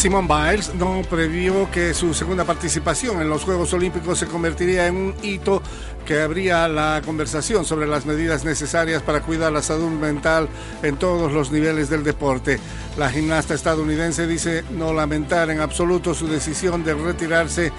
Simone 0.00 0.28
Biles 0.28 0.74
no 0.76 1.02
previó 1.10 1.70
que 1.70 1.92
su 1.92 2.14
segunda 2.14 2.46
participación 2.46 3.20
en 3.20 3.28
los 3.28 3.44
Juegos 3.44 3.74
Olímpicos 3.74 4.18
se 4.18 4.26
convertiría 4.26 4.86
en 4.86 4.96
un 4.96 5.14
hito 5.22 5.60
que 6.06 6.22
abría 6.22 6.66
la 6.68 7.02
conversación 7.04 7.66
sobre 7.66 7.86
las 7.86 8.06
medidas 8.06 8.42
necesarias 8.42 9.02
para 9.02 9.20
cuidar 9.20 9.52
la 9.52 9.60
salud 9.60 9.90
mental 9.90 10.48
en 10.82 10.96
todos 10.96 11.30
los 11.32 11.52
niveles 11.52 11.90
del 11.90 12.02
deporte. 12.02 12.58
La 12.96 13.10
gimnasta 13.10 13.52
estadounidense 13.52 14.26
dice 14.26 14.64
no 14.70 14.94
lamentar 14.94 15.50
en 15.50 15.60
absoluto 15.60 16.14
su 16.14 16.28
decisión 16.28 16.82
de 16.82 16.94
retirarse 16.94 17.70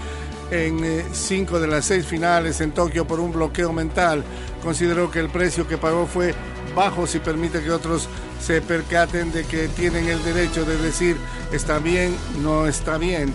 en 0.52 0.86
eh, 0.86 1.06
cinco 1.14 1.60
de 1.60 1.70
las 1.70 1.86
seis 1.86 2.06
finales 2.06 2.62
en 2.62 2.72
Tokio 2.72 3.08
por 3.08 3.20
un 3.20 3.32
bloqueo 3.32 3.74
mental. 3.74 4.24
Consideró 4.62 5.10
que 5.10 5.22
el 5.22 5.30
precio 5.30 5.68
que 5.68 5.80
pagó 5.80 6.06
fue 6.06 6.36
bajo 6.76 7.08
si 7.08 7.20
permite 7.20 7.62
que 7.62 7.72
otros 7.72 8.08
se 8.40 8.62
percaten 8.62 9.32
de 9.32 9.44
que 9.44 9.68
tienen 9.70 10.08
el 10.08 10.24
derecho 10.24 10.66
de 10.66 10.78
decir 10.78 11.18
está 11.52 11.80
bien, 11.80 12.16
no 12.42 12.68
está 12.68 12.98
bien. 12.98 13.34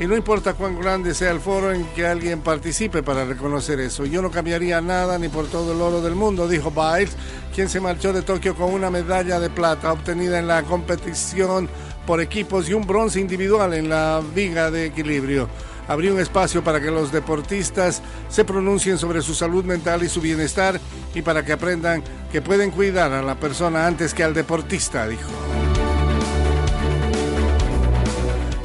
Y 0.00 0.06
no 0.06 0.16
importa 0.16 0.54
cuán 0.54 0.80
grande 0.80 1.12
sea 1.12 1.32
el 1.32 1.40
foro 1.40 1.72
en 1.72 1.84
que 1.86 2.06
alguien 2.06 2.40
participe 2.40 3.02
para 3.02 3.24
reconocer 3.24 3.80
eso. 3.80 4.04
Yo 4.04 4.22
no 4.22 4.30
cambiaría 4.30 4.80
nada 4.80 5.18
ni 5.18 5.28
por 5.28 5.48
todo 5.48 5.72
el 5.72 5.80
oro 5.80 6.00
del 6.00 6.14
mundo, 6.14 6.46
dijo 6.46 6.70
Biles, 6.70 7.16
quien 7.52 7.68
se 7.68 7.80
marchó 7.80 8.12
de 8.12 8.22
Tokio 8.22 8.54
con 8.54 8.72
una 8.72 8.90
medalla 8.90 9.40
de 9.40 9.50
plata 9.50 9.92
obtenida 9.92 10.38
en 10.38 10.46
la 10.46 10.62
competición 10.62 11.68
por 12.06 12.20
equipos 12.20 12.68
y 12.68 12.74
un 12.74 12.86
bronce 12.86 13.18
individual 13.18 13.74
en 13.74 13.88
la 13.88 14.22
viga 14.34 14.70
de 14.70 14.86
equilibrio 14.86 15.48
abrió 15.88 16.14
un 16.14 16.20
espacio 16.20 16.62
para 16.62 16.80
que 16.80 16.90
los 16.90 17.10
deportistas 17.10 18.02
se 18.28 18.44
pronuncien 18.44 18.98
sobre 18.98 19.22
su 19.22 19.34
salud 19.34 19.64
mental 19.64 20.02
y 20.02 20.08
su 20.08 20.20
bienestar 20.20 20.78
y 21.14 21.22
para 21.22 21.44
que 21.44 21.52
aprendan 21.52 22.04
que 22.30 22.42
pueden 22.42 22.70
cuidar 22.70 23.12
a 23.12 23.22
la 23.22 23.34
persona 23.34 23.86
antes 23.86 24.14
que 24.14 24.22
al 24.22 24.34
deportista, 24.34 25.08
dijo. 25.08 25.30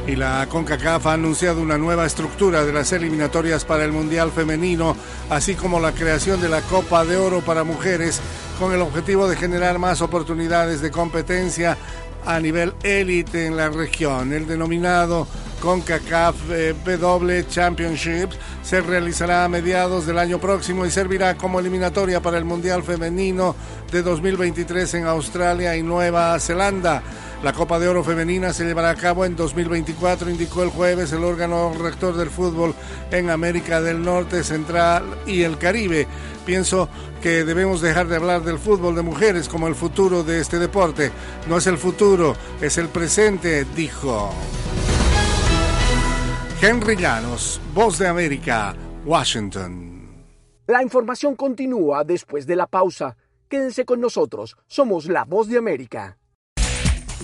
Y 0.05 0.17
la 0.17 0.45
CONCACAF 0.49 1.07
ha 1.07 1.13
anunciado 1.13 1.61
una 1.61 1.77
nueva 1.77 2.05
estructura 2.05 2.65
de 2.65 2.73
las 2.73 2.91
eliminatorias 2.91 3.63
para 3.63 3.85
el 3.85 3.93
Mundial 3.93 4.31
Femenino, 4.31 4.97
así 5.29 5.55
como 5.55 5.79
la 5.79 5.93
creación 5.93 6.41
de 6.41 6.49
la 6.49 6.61
Copa 6.61 7.05
de 7.05 7.15
Oro 7.15 7.39
para 7.39 7.63
Mujeres, 7.63 8.19
con 8.59 8.73
el 8.73 8.81
objetivo 8.81 9.27
de 9.27 9.37
generar 9.37 9.79
más 9.79 10.01
oportunidades 10.01 10.81
de 10.81 10.91
competencia 10.91 11.77
a 12.25 12.39
nivel 12.39 12.73
élite 12.83 13.47
en 13.47 13.55
la 13.55 13.69
región. 13.69 14.33
El 14.33 14.45
denominado 14.45 15.25
CONCACAF 15.63 16.35
eh, 16.51 16.75
W 16.85 17.47
Championship 17.47 18.31
se 18.61 18.81
realizará 18.81 19.45
a 19.45 19.47
mediados 19.47 20.05
del 20.05 20.19
año 20.19 20.37
próximo 20.37 20.85
y 20.85 20.91
servirá 20.91 21.37
como 21.37 21.57
eliminatoria 21.57 22.21
para 22.21 22.37
el 22.37 22.43
Mundial 22.43 22.83
Femenino 22.83 23.55
de 23.89 24.03
2023 24.03 24.95
en 24.95 25.05
Australia 25.05 25.77
y 25.77 25.81
Nueva 25.81 26.37
Zelanda. 26.41 27.01
La 27.43 27.53
Copa 27.53 27.79
de 27.79 27.87
Oro 27.87 28.03
Femenina 28.03 28.51
se 28.51 28.65
llevará 28.65 28.89
a 28.89 28.95
cabo 28.95 29.23
en 29.23 29.37
2024, 29.37 30.29
indicó 30.29 30.63
el 30.63 30.69
jueves 30.69 31.13
el 31.13 31.23
órgano 31.23 31.73
rector 31.73 32.13
del 32.17 32.29
fútbol 32.29 32.75
en 33.09 33.29
América 33.29 33.79
del 33.79 34.03
Norte, 34.03 34.43
Central 34.43 35.05
y 35.25 35.43
el 35.43 35.57
Caribe. 35.57 36.07
Pienso 36.45 36.89
que 37.21 37.45
debemos 37.45 37.79
dejar 37.79 38.09
de 38.09 38.17
hablar 38.17 38.43
del 38.43 38.59
fútbol 38.59 38.95
de 38.95 39.01
mujeres 39.01 39.47
como 39.47 39.69
el 39.69 39.75
futuro 39.75 40.25
de 40.25 40.41
este 40.41 40.59
deporte. 40.59 41.11
No 41.47 41.57
es 41.57 41.67
el 41.67 41.77
futuro, 41.77 42.35
es 42.59 42.77
el 42.77 42.89
presente, 42.89 43.65
dijo. 43.77 44.29
Henry 46.65 46.95
Llanos, 46.95 47.59
Voz 47.73 47.99
de 47.99 48.07
América, 48.07 48.73
Washington. 49.05 50.23
La 50.65 50.81
información 50.81 51.35
continúa 51.35 52.05
después 52.05 52.47
de 52.47 52.55
la 52.55 52.67
pausa. 52.67 53.17
Quédense 53.49 53.83
con 53.83 53.99
nosotros, 53.99 54.55
somos 54.67 55.07
la 55.07 55.25
Voz 55.25 55.49
de 55.49 55.57
América. 55.57 56.17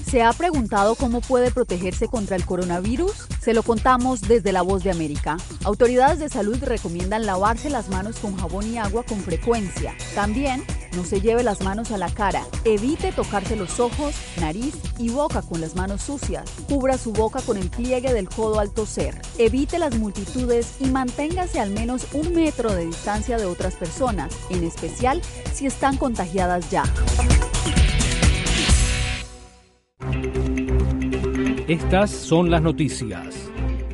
¿Se 0.10 0.24
ha 0.24 0.34
preguntado 0.34 0.96
cómo 0.96 1.22
puede 1.22 1.52
protegerse 1.52 2.08
contra 2.08 2.36
el 2.36 2.44
coronavirus? 2.44 3.28
Se 3.40 3.54
lo 3.54 3.62
contamos 3.62 4.22
desde 4.22 4.52
La 4.52 4.64
Voz 4.64 4.84
de 4.84 4.90
América. 4.90 5.38
Autoridades 5.64 6.18
de 6.18 6.30
salud 6.30 6.58
recomiendan 6.64 7.28
lavarse 7.28 7.70
las 7.70 7.90
manos 7.90 8.18
con 8.18 8.36
jabón 8.36 8.66
y 8.74 8.80
agua 8.80 9.04
con 9.04 9.20
frecuencia. 9.20 9.94
También 10.16 10.64
no 10.96 11.06
se 11.06 11.22
lleve 11.22 11.44
las 11.44 11.62
manos 11.62 11.92
a 11.92 12.00
la 12.00 12.10
cara. 12.10 12.44
Evite 12.66 13.12
tocarse 13.12 13.56
los 13.56 13.80
ojos, 13.80 14.16
nariz 14.40 14.74
y 14.98 15.10
boca 15.10 15.44
con 15.44 15.62
las 15.62 15.76
manos 15.76 16.02
sucias. 16.02 16.50
Cubra 16.68 16.98
su 16.98 17.14
boca 17.14 17.40
con 17.42 17.58
el 17.58 17.70
pliegue 17.70 18.12
del 18.12 18.30
codo 18.30 18.60
al 18.60 18.72
toser. 18.72 19.22
Evite 19.38 19.78
las 19.78 19.96
multitudes 19.96 20.74
y 20.80 20.86
manténgase 20.86 21.60
al 21.60 21.70
menos 21.70 22.08
un 22.14 22.34
metro 22.34 22.74
de 22.74 22.88
distancia 22.88 23.38
de 23.38 23.46
otras 23.46 23.76
personas, 23.76 24.34
en 24.50 24.64
especial 24.64 25.22
si 25.54 25.68
están 25.68 25.98
contagiadas 25.98 26.72
ya. 26.72 26.84
Estas 31.68 32.10
son 32.10 32.50
las 32.50 32.62
noticias. 32.62 33.50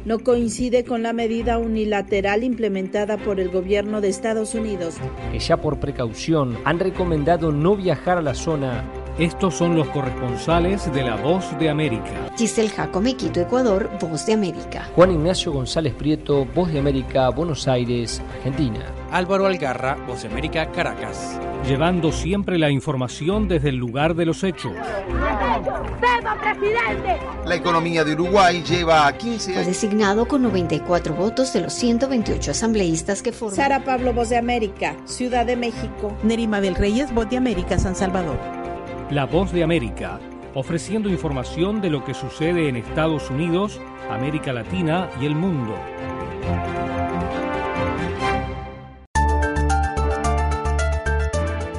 No 0.05 0.19
coincide 0.19 0.85
con 0.85 1.03
la 1.03 1.13
medida 1.13 1.57
unilateral 1.57 2.43
implementada 2.43 3.17
por 3.17 3.39
el 3.39 3.49
gobierno 3.49 4.01
de 4.01 4.09
Estados 4.09 4.53
Unidos, 4.53 4.95
que 5.31 5.39
ya 5.39 5.57
por 5.57 5.79
precaución 5.79 6.57
han 6.63 6.79
recomendado 6.79 7.51
no 7.51 7.75
viajar 7.75 8.19
a 8.19 8.21
la 8.21 8.35
zona 8.35 8.85
Estos 9.17 9.55
son 9.55 9.77
los 9.77 9.87
corresponsales 9.91 10.91
de 10.91 11.01
La 11.01 11.15
Voz 11.15 11.57
de 11.57 11.69
América. 11.69 12.29
Giselle 12.37 12.67
Jacome, 12.67 13.15
Quito, 13.15 13.39
Ecuador, 13.39 13.89
Voz 14.01 14.25
de 14.25 14.33
América. 14.33 14.89
Juan 14.93 15.11
Ignacio 15.11 15.53
González 15.53 15.93
Prieto, 15.93 16.45
Voz 16.53 16.69
de 16.73 16.79
América, 16.79 17.29
Buenos 17.29 17.65
Aires, 17.69 18.21
Argentina. 18.35 18.81
Álvaro 19.11 19.45
Algarra, 19.45 19.95
Voz 20.05 20.23
de 20.23 20.27
América, 20.27 20.69
Caracas. 20.69 21.39
Llevando 21.65 22.11
siempre 22.11 22.59
la 22.59 22.69
información 22.69 23.47
desde 23.47 23.69
el 23.69 23.77
lugar 23.77 24.15
de 24.15 24.25
los 24.25 24.43
hechos. 24.43 24.73
presidente! 26.41 27.17
La 27.45 27.55
economía 27.55 28.03
de 28.03 28.11
Uruguay 28.15 28.63
lleva 28.63 29.09
15 29.13 29.51
años. 29.51 29.63
Fue 29.63 29.71
designado 29.71 30.27
con 30.27 30.41
94 30.41 31.13
votos 31.15 31.53
de 31.53 31.61
los 31.61 31.73
128 31.73 32.51
asambleístas 32.51 33.21
que 33.21 33.31
forman. 33.31 33.55
Sara 33.55 33.85
Pablo, 33.85 34.11
Voz 34.11 34.27
de 34.27 34.35
América, 34.35 34.97
Ciudad 35.05 35.45
de 35.45 35.55
México. 35.55 36.13
Nerima 36.21 36.59
del 36.59 36.75
Reyes, 36.75 37.13
Voz 37.13 37.29
de 37.29 37.37
América, 37.37 37.79
San 37.79 37.95
Salvador. 37.95 38.54
La 39.11 39.27
Voz 39.27 39.51
de 39.51 39.61
América, 39.61 40.19
ofreciendo 40.55 41.09
información 41.09 41.79
de 41.79 41.91
lo 41.91 42.03
que 42.03 42.15
sucede 42.15 42.69
en 42.69 42.75
Estados 42.75 43.29
Unidos, 43.29 43.79
América 44.09 44.51
Latina 44.51 45.11
y 45.21 45.27
el 45.27 45.35
mundo. 45.35 45.75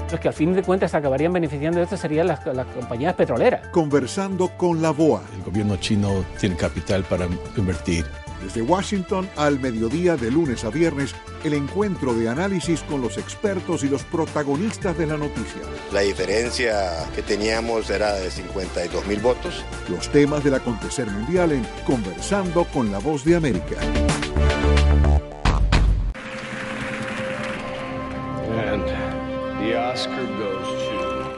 Los 0.09 0.21
que 0.21 0.29
al 0.29 0.35
fin 0.35 0.55
de 0.55 0.63
cuentas 0.63 0.95
acabarían 0.95 1.33
beneficiando 1.33 1.79
de 1.79 1.85
esto 1.85 1.97
serían 1.97 2.29
las, 2.29 2.47
las 2.47 2.67
compañías 2.69 3.15
petroleras. 3.15 3.67
Conversando 3.69 4.49
con 4.57 4.81
la 4.81 4.93
BOA. 4.93 5.23
El 5.37 5.43
gobierno 5.43 5.77
chino 5.79 6.25
tiene 6.39 6.55
capital 6.55 7.03
para 7.03 7.27
invertir 7.57 8.05
desde 8.43 8.63
Washington 8.63 9.29
al 9.37 9.61
mediodía 9.61 10.17
de 10.17 10.31
lunes 10.31 10.65
a 10.65 10.71
viernes, 10.71 11.15
el 11.45 11.55
encuentro 11.55 12.15
de 12.15 12.29
análisis 12.29 12.83
con 12.83 13.01
los 13.01 13.19
expertos 13.19 13.85
y 13.85 13.89
los 13.89 14.03
protagonistas 14.05 14.97
de 14.99 15.07
la 15.07 15.17
noticia. 15.17 15.63
La 15.93 16.01
diferencia 16.01 17.07
que 17.15 17.23
teníamos 17.23 17.89
era 17.91 18.15
de 18.15 18.31
52 18.31 19.07
mil 19.07 19.21
votos. 19.21 19.65
Los 19.89 20.11
temas 20.11 20.43
del 20.45 20.55
acontecer 20.55 21.07
mundial 21.11 21.53
en 21.53 21.67
Conversando 21.87 22.65
con 22.65 22.91
la 22.91 22.99
Voz 22.99 23.25
de 23.25 23.37
América. 23.37 23.77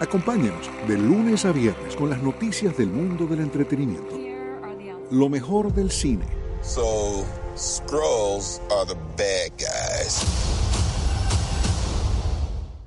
Acompáñenos 0.01 0.71
de 0.87 0.97
lunes 0.97 1.45
a 1.45 1.53
viernes 1.53 1.97
con 1.97 2.09
las 2.09 2.23
noticias 2.23 2.77
del 2.77 2.89
mundo 2.89 3.27
del 3.27 3.41
entretenimiento. 3.41 4.17
Lo 5.11 5.29
mejor 5.29 5.73
del 5.73 5.91
cine 5.91 6.38
So, 6.63 7.25
Skrulls 7.55 8.61
are 8.71 8.85
the 8.85 8.97
bad 9.17 9.51
guys. 9.59 10.25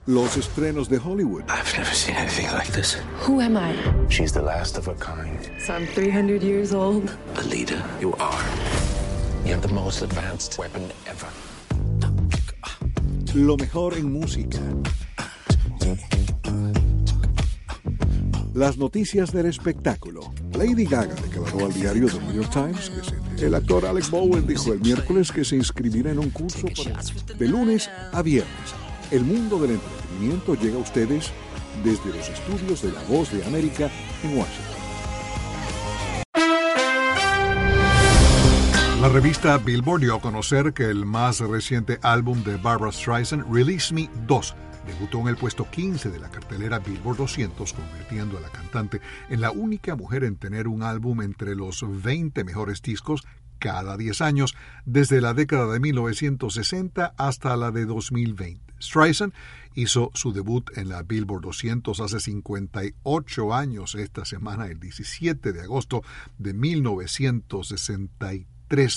Los 0.08 0.36
estrenos 0.36 0.90
de 0.90 0.98
Hollywood. 0.98 1.44
I've 1.50 1.74
never 1.78 1.94
seen 1.94 2.16
anything 2.16 2.48
like 2.52 2.68
this. 2.74 2.94
Who 3.26 3.40
am 3.40 3.56
I? 3.56 3.76
She's 4.10 4.32
the 4.32 4.42
last 4.42 4.78
of 4.78 4.86
her 4.88 4.96
kind. 4.96 5.50
So 5.60 5.74
I'm 5.74 5.86
300 5.86 6.44
years 6.44 6.74
old. 6.74 7.16
A 7.36 7.44
leader, 7.44 7.82
you 8.00 8.14
are. 8.16 8.44
You 9.46 9.54
have 9.54 9.62
the 9.62 9.74
most 9.74 10.02
advanced 10.02 10.58
weapon 10.58 10.92
ever. 11.08 11.28
Lo 13.34 13.56
mejor 13.58 13.94
en 13.94 14.12
música. 14.12 14.60
Las 18.54 18.78
noticias 18.78 19.32
del 19.32 19.46
espectáculo. 19.46 20.34
Lady 20.54 20.86
Gaga 20.86 21.16
declaró 21.16 21.66
al 21.66 21.74
diario 21.74 22.08
The 22.08 22.20
New 22.20 22.34
York 22.34 22.52
Times 22.52 22.90
que 22.90 23.04
se 23.04 23.46
el 23.46 23.56
actor 23.56 23.86
Alex 23.86 24.12
Bowen 24.12 24.46
dijo 24.46 24.74
el 24.74 24.82
miércoles 24.82 25.32
que 25.32 25.46
se 25.46 25.56
inscribirá 25.56 26.12
en 26.12 26.20
un 26.20 26.30
curso 26.30 26.68
de 27.38 27.48
lunes 27.48 27.90
a 28.12 28.22
viernes. 28.22 28.76
El 29.10 29.24
mundo 29.24 29.58
del 29.58 29.72
entretenimiento 29.72 30.56
llega 30.56 30.76
a 30.76 30.80
ustedes 30.82 31.32
desde 31.84 32.10
los 32.10 32.30
estudios 32.30 32.82
de 32.82 32.92
La 32.92 33.02
Voz 33.04 33.32
de 33.32 33.44
América 33.46 33.90
en 34.24 34.38
Washington. 34.38 34.82
La 39.02 39.10
revista 39.10 39.58
Billboard 39.58 40.02
dio 40.02 40.16
a 40.16 40.22
conocer 40.22 40.74
que 40.74 40.84
el 40.84 41.06
más 41.06 41.40
reciente 41.40 42.00
álbum 42.04 42.44
de 42.44 42.58
Barbara 42.58 42.92
Streisand, 42.92 43.52
Release 43.52 43.92
Me 43.92 44.08
2, 44.28 44.56
debutó 44.88 45.20
en 45.20 45.28
el 45.28 45.38
puesto 45.38 45.70
15 45.70 46.10
de 46.10 46.20
la 46.20 46.30
cartelera 46.30 46.80
Billboard 46.80 47.18
200, 47.18 47.74
convirtiendo 47.74 48.38
a 48.38 48.42
la 48.42 48.50
cantante 48.50 49.02
en 49.30 49.42
la 49.42 49.52
única 49.52 49.96
mujer 49.96 50.24
en 50.24 50.36
tener 50.36 50.68
un 50.68 50.84
álbum 50.84 51.22
entre 51.22 51.56
los 51.56 51.84
20 52.04 52.44
mejores 52.44 52.82
discos 52.82 53.24
cada 53.60 53.96
10 53.96 54.22
años, 54.22 54.56
desde 54.86 55.22
la 55.22 55.34
década 55.34 55.72
de 55.72 55.80
1960 55.80 57.14
hasta 57.16 57.56
la 57.56 57.72
de 57.72 57.86
2020. 57.86 58.74
Streisand 58.82 59.34
hizo 59.76 60.12
su 60.16 60.34
debut 60.34 60.70
en 60.76 60.90
la 60.90 61.04
Billboard 61.04 61.44
200 61.44 62.00
hace 62.00 62.20
58 62.20 63.54
años, 63.54 63.96
esta 63.96 64.26
semana, 64.26 64.66
el 64.66 64.80
17 64.80 65.54
de 65.54 65.62
agosto 65.62 66.04
de 66.40 66.54
1963 66.54 68.48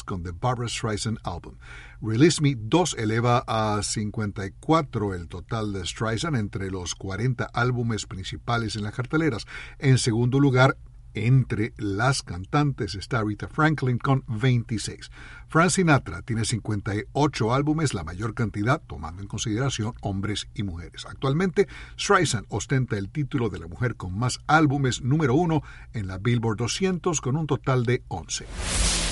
con 0.05 0.23
The 0.23 0.31
Barbara 0.31 0.69
Streisand 0.69 1.19
Album. 1.25 1.57
Release 2.01 2.41
Me 2.41 2.55
2 2.57 2.95
eleva 2.97 3.43
a 3.49 3.83
54 3.83 5.15
el 5.15 5.27
total 5.27 5.73
de 5.73 5.85
Streisand 5.85 6.37
entre 6.37 6.71
los 6.71 6.95
40 6.95 7.47
álbumes 7.53 8.07
principales 8.07 8.77
en 8.77 8.85
las 8.85 8.95
carteleras. 8.95 9.47
En 9.81 9.99
segundo 9.99 10.39
lugar, 10.39 10.77
entre 11.15 11.73
las 11.77 12.23
cantantes 12.23 12.95
está 12.95 13.25
Rita 13.25 13.49
Franklin 13.49 13.99
con 13.99 14.23
26. 14.29 15.11
Frank 15.49 15.71
Sinatra 15.71 16.23
tiene 16.23 16.45
58 16.45 17.53
álbumes, 17.53 17.95
la 17.95 18.05
mayor 18.05 18.35
cantidad 18.35 18.81
tomando 18.81 19.23
en 19.23 19.29
consideración 19.29 19.95
hombres 20.03 20.47
y 20.55 20.63
mujeres. 20.63 21.05
Actualmente, 21.05 21.67
Streisand 21.99 22.47
ostenta 22.49 22.97
el 22.97 23.11
título 23.11 23.49
de 23.49 23.59
la 23.59 23.67
mujer 23.67 23.97
con 23.97 24.17
más 24.17 24.39
álbumes 24.47 25.03
número 25.03 25.35
uno 25.35 25.65
en 25.95 26.07
la 26.07 26.19
Billboard 26.19 26.59
200 26.59 27.21
con 27.21 27.35
un 27.37 27.49
total 27.49 27.85
de 27.85 28.05
11. 28.07 29.04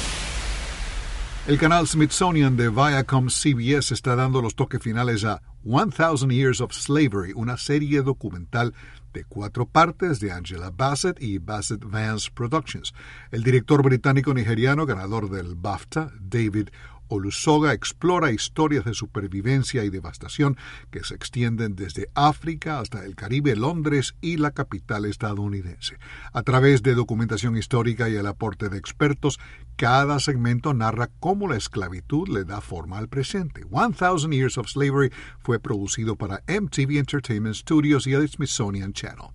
El 1.44 1.58
canal 1.58 1.88
Smithsonian 1.88 2.56
de 2.56 2.68
Viacom 2.68 3.28
CBS 3.28 3.92
está 3.92 4.14
dando 4.14 4.40
los 4.40 4.54
toques 4.54 4.80
finales 4.80 5.24
a 5.24 5.42
1000 5.64 6.30
Years 6.30 6.60
of 6.60 6.72
Slavery, 6.72 7.32
una 7.34 7.56
serie 7.56 8.02
documental 8.02 8.74
de 9.12 9.24
cuatro 9.24 9.66
partes 9.66 10.20
de 10.20 10.30
Angela 10.30 10.70
Bassett 10.70 11.20
y 11.20 11.38
Bassett 11.38 11.82
Vance 11.84 12.30
Productions. 12.32 12.94
El 13.32 13.42
director 13.42 13.82
británico-nigeriano 13.82 14.86
ganador 14.86 15.30
del 15.30 15.56
BAFTA, 15.56 16.12
David 16.20 16.68
Olusoga 17.12 17.72
explora 17.72 18.32
historias 18.32 18.84
de 18.84 18.94
supervivencia 18.94 19.84
y 19.84 19.90
devastación 19.90 20.56
que 20.90 21.04
se 21.04 21.14
extienden 21.14 21.76
desde 21.76 22.08
África 22.14 22.80
hasta 22.80 23.04
el 23.04 23.14
Caribe, 23.14 23.54
Londres 23.54 24.14
y 24.20 24.38
la 24.38 24.52
capital 24.52 25.04
estadounidense. 25.04 25.98
A 26.32 26.42
través 26.42 26.82
de 26.82 26.94
documentación 26.94 27.56
histórica 27.56 28.08
y 28.08 28.16
el 28.16 28.26
aporte 28.26 28.68
de 28.68 28.78
expertos, 28.78 29.38
cada 29.76 30.20
segmento 30.20 30.74
narra 30.74 31.10
cómo 31.20 31.48
la 31.48 31.56
esclavitud 31.56 32.28
le 32.28 32.44
da 32.44 32.60
forma 32.60 32.98
al 32.98 33.08
presente. 33.08 33.64
1000 33.70 34.30
Years 34.30 34.58
of 34.58 34.68
Slavery 34.68 35.12
fue 35.40 35.60
producido 35.60 36.16
para 36.16 36.42
MTV 36.48 36.98
Entertainment 36.98 37.56
Studios 37.56 38.06
y 38.06 38.14
el 38.14 38.28
Smithsonian 38.28 38.92
Channel. 38.92 39.28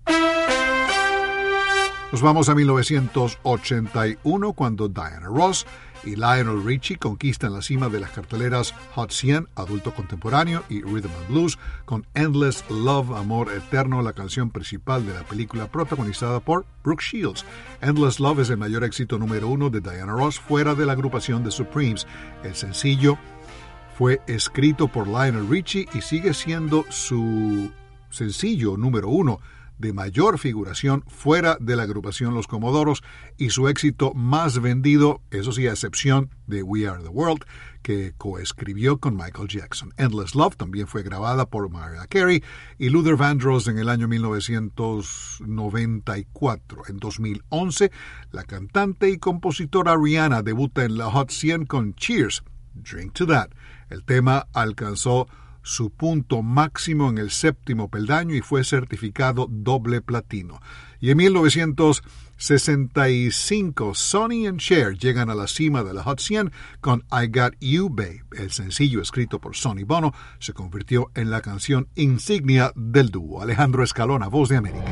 Nos 2.10 2.22
vamos 2.22 2.48
a 2.48 2.54
1981 2.54 4.52
cuando 4.54 4.88
Diana 4.88 5.26
Ross 5.26 5.66
y 6.04 6.16
Lionel 6.16 6.64
Richie 6.64 6.96
conquistan 6.96 7.52
la 7.52 7.62
cima 7.62 7.88
de 7.88 8.00
las 8.00 8.10
carteleras 8.10 8.74
Hot 8.94 9.10
100, 9.10 9.48
Adulto 9.54 9.94
Contemporáneo 9.94 10.64
y 10.68 10.82
Rhythm 10.82 11.10
and 11.18 11.28
Blues 11.28 11.58
con 11.84 12.06
Endless 12.14 12.64
Love, 12.70 13.12
Amor 13.12 13.52
Eterno, 13.52 14.02
la 14.02 14.12
canción 14.12 14.50
principal 14.50 15.06
de 15.06 15.14
la 15.14 15.22
película 15.22 15.70
protagonizada 15.70 16.40
por 16.40 16.66
Brooke 16.84 17.02
Shields. 17.02 17.44
Endless 17.80 18.20
Love 18.20 18.40
es 18.40 18.50
el 18.50 18.58
mayor 18.58 18.84
éxito 18.84 19.18
número 19.18 19.48
uno 19.48 19.70
de 19.70 19.80
Diana 19.80 20.12
Ross 20.12 20.38
fuera 20.38 20.74
de 20.74 20.86
la 20.86 20.92
agrupación 20.92 21.44
de 21.44 21.50
Supremes. 21.50 22.06
El 22.44 22.54
sencillo 22.54 23.18
fue 23.96 24.20
escrito 24.26 24.88
por 24.88 25.08
Lionel 25.08 25.48
Richie 25.48 25.88
y 25.92 26.00
sigue 26.00 26.32
siendo 26.34 26.84
su 26.90 27.70
sencillo 28.10 28.76
número 28.76 29.08
uno 29.08 29.40
de 29.78 29.92
mayor 29.92 30.38
figuración 30.38 31.04
fuera 31.06 31.58
de 31.60 31.76
la 31.76 31.82
agrupación 31.84 32.34
Los 32.34 32.46
Comodoros 32.46 33.02
y 33.36 33.50
su 33.50 33.68
éxito 33.68 34.14
más 34.14 34.60
vendido, 34.60 35.20
eso 35.30 35.52
sí, 35.52 35.66
a 35.66 35.72
excepción 35.72 36.30
de 36.46 36.62
We 36.62 36.88
Are 36.88 37.02
the 37.02 37.08
World, 37.08 37.44
que 37.82 38.14
coescribió 38.18 38.98
con 38.98 39.16
Michael 39.16 39.48
Jackson. 39.48 39.94
Endless 39.96 40.34
Love 40.34 40.56
también 40.56 40.86
fue 40.86 41.02
grabada 41.02 41.46
por 41.46 41.70
Mariah 41.70 42.06
Carey 42.08 42.44
y 42.78 42.90
Luther 42.90 43.16
Vandross 43.16 43.68
en 43.68 43.78
el 43.78 43.88
año 43.88 44.06
1994. 44.08 46.82
En 46.88 46.98
2011, 46.98 47.90
la 48.32 48.44
cantante 48.44 49.08
y 49.10 49.16
compositora 49.18 49.96
Rihanna 49.96 50.42
debuta 50.42 50.84
en 50.84 50.98
la 50.98 51.10
Hot 51.10 51.30
100 51.30 51.64
con 51.66 51.94
Cheers, 51.94 52.42
Drink 52.74 53.12
to 53.14 53.26
That. 53.26 53.50
El 53.90 54.04
tema 54.04 54.46
alcanzó 54.52 55.28
su 55.68 55.90
punto 55.90 56.42
máximo 56.42 57.10
en 57.10 57.18
el 57.18 57.30
séptimo 57.30 57.90
peldaño 57.90 58.34
y 58.34 58.40
fue 58.40 58.64
certificado 58.64 59.46
doble 59.50 60.00
platino. 60.00 60.62
Y 60.98 61.10
en 61.10 61.18
1965, 61.18 63.94
Sonny 63.94 64.46
and 64.46 64.60
Cher 64.60 64.96
llegan 64.96 65.28
a 65.28 65.34
la 65.34 65.46
cima 65.46 65.84
de 65.84 65.92
la 65.92 66.04
Hot 66.04 66.20
100 66.20 66.52
con 66.80 67.04
I 67.12 67.26
Got 67.28 67.56
You 67.60 67.90
Babe. 67.90 68.24
El 68.36 68.50
sencillo 68.50 69.02
escrito 69.02 69.40
por 69.40 69.56
Sonny 69.56 69.84
Bono 69.84 70.14
se 70.38 70.54
convirtió 70.54 71.10
en 71.14 71.30
la 71.30 71.42
canción 71.42 71.88
insignia 71.96 72.72
del 72.74 73.10
dúo. 73.10 73.42
Alejandro 73.42 73.84
Escalona, 73.84 74.28
voz 74.28 74.48
de 74.48 74.56
América. 74.56 74.90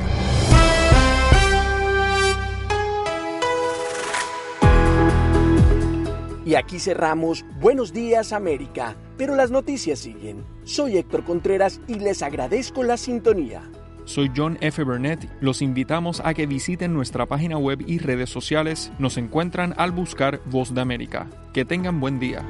Y 6.47 6.55
aquí 6.55 6.79
cerramos 6.79 7.45
Buenos 7.61 7.93
días 7.93 8.33
América, 8.33 8.95
pero 9.19 9.35
las 9.35 9.51
noticias 9.51 9.99
siguen. 9.99 10.45
Soy 10.63 10.97
Héctor 10.97 11.25
Contreras 11.25 11.81
y 11.89 11.95
les 11.97 12.23
agradezco 12.23 12.85
la 12.85 12.97
sintonía. 12.97 13.69
Soy 14.05 14.31
John 14.35 14.57
F. 14.61 14.85
Burnett. 14.85 15.29
Los 15.41 15.61
invitamos 15.61 16.23
a 16.25 16.33
que 16.35 16.47
visiten 16.47 16.95
nuestra 16.95 17.27
página 17.27 17.59
web 17.59 17.83
y 17.85 17.99
redes 17.99 18.31
sociales. 18.31 18.93
Nos 19.01 19.17
encuentran 19.17 19.75
al 19.77 19.91
buscar 19.91 20.41
Voz 20.47 20.73
de 20.73 20.81
América. 20.81 21.29
Que 21.53 21.65
tengan 21.65 21.99
buen 21.99 22.21
día. 22.21 22.47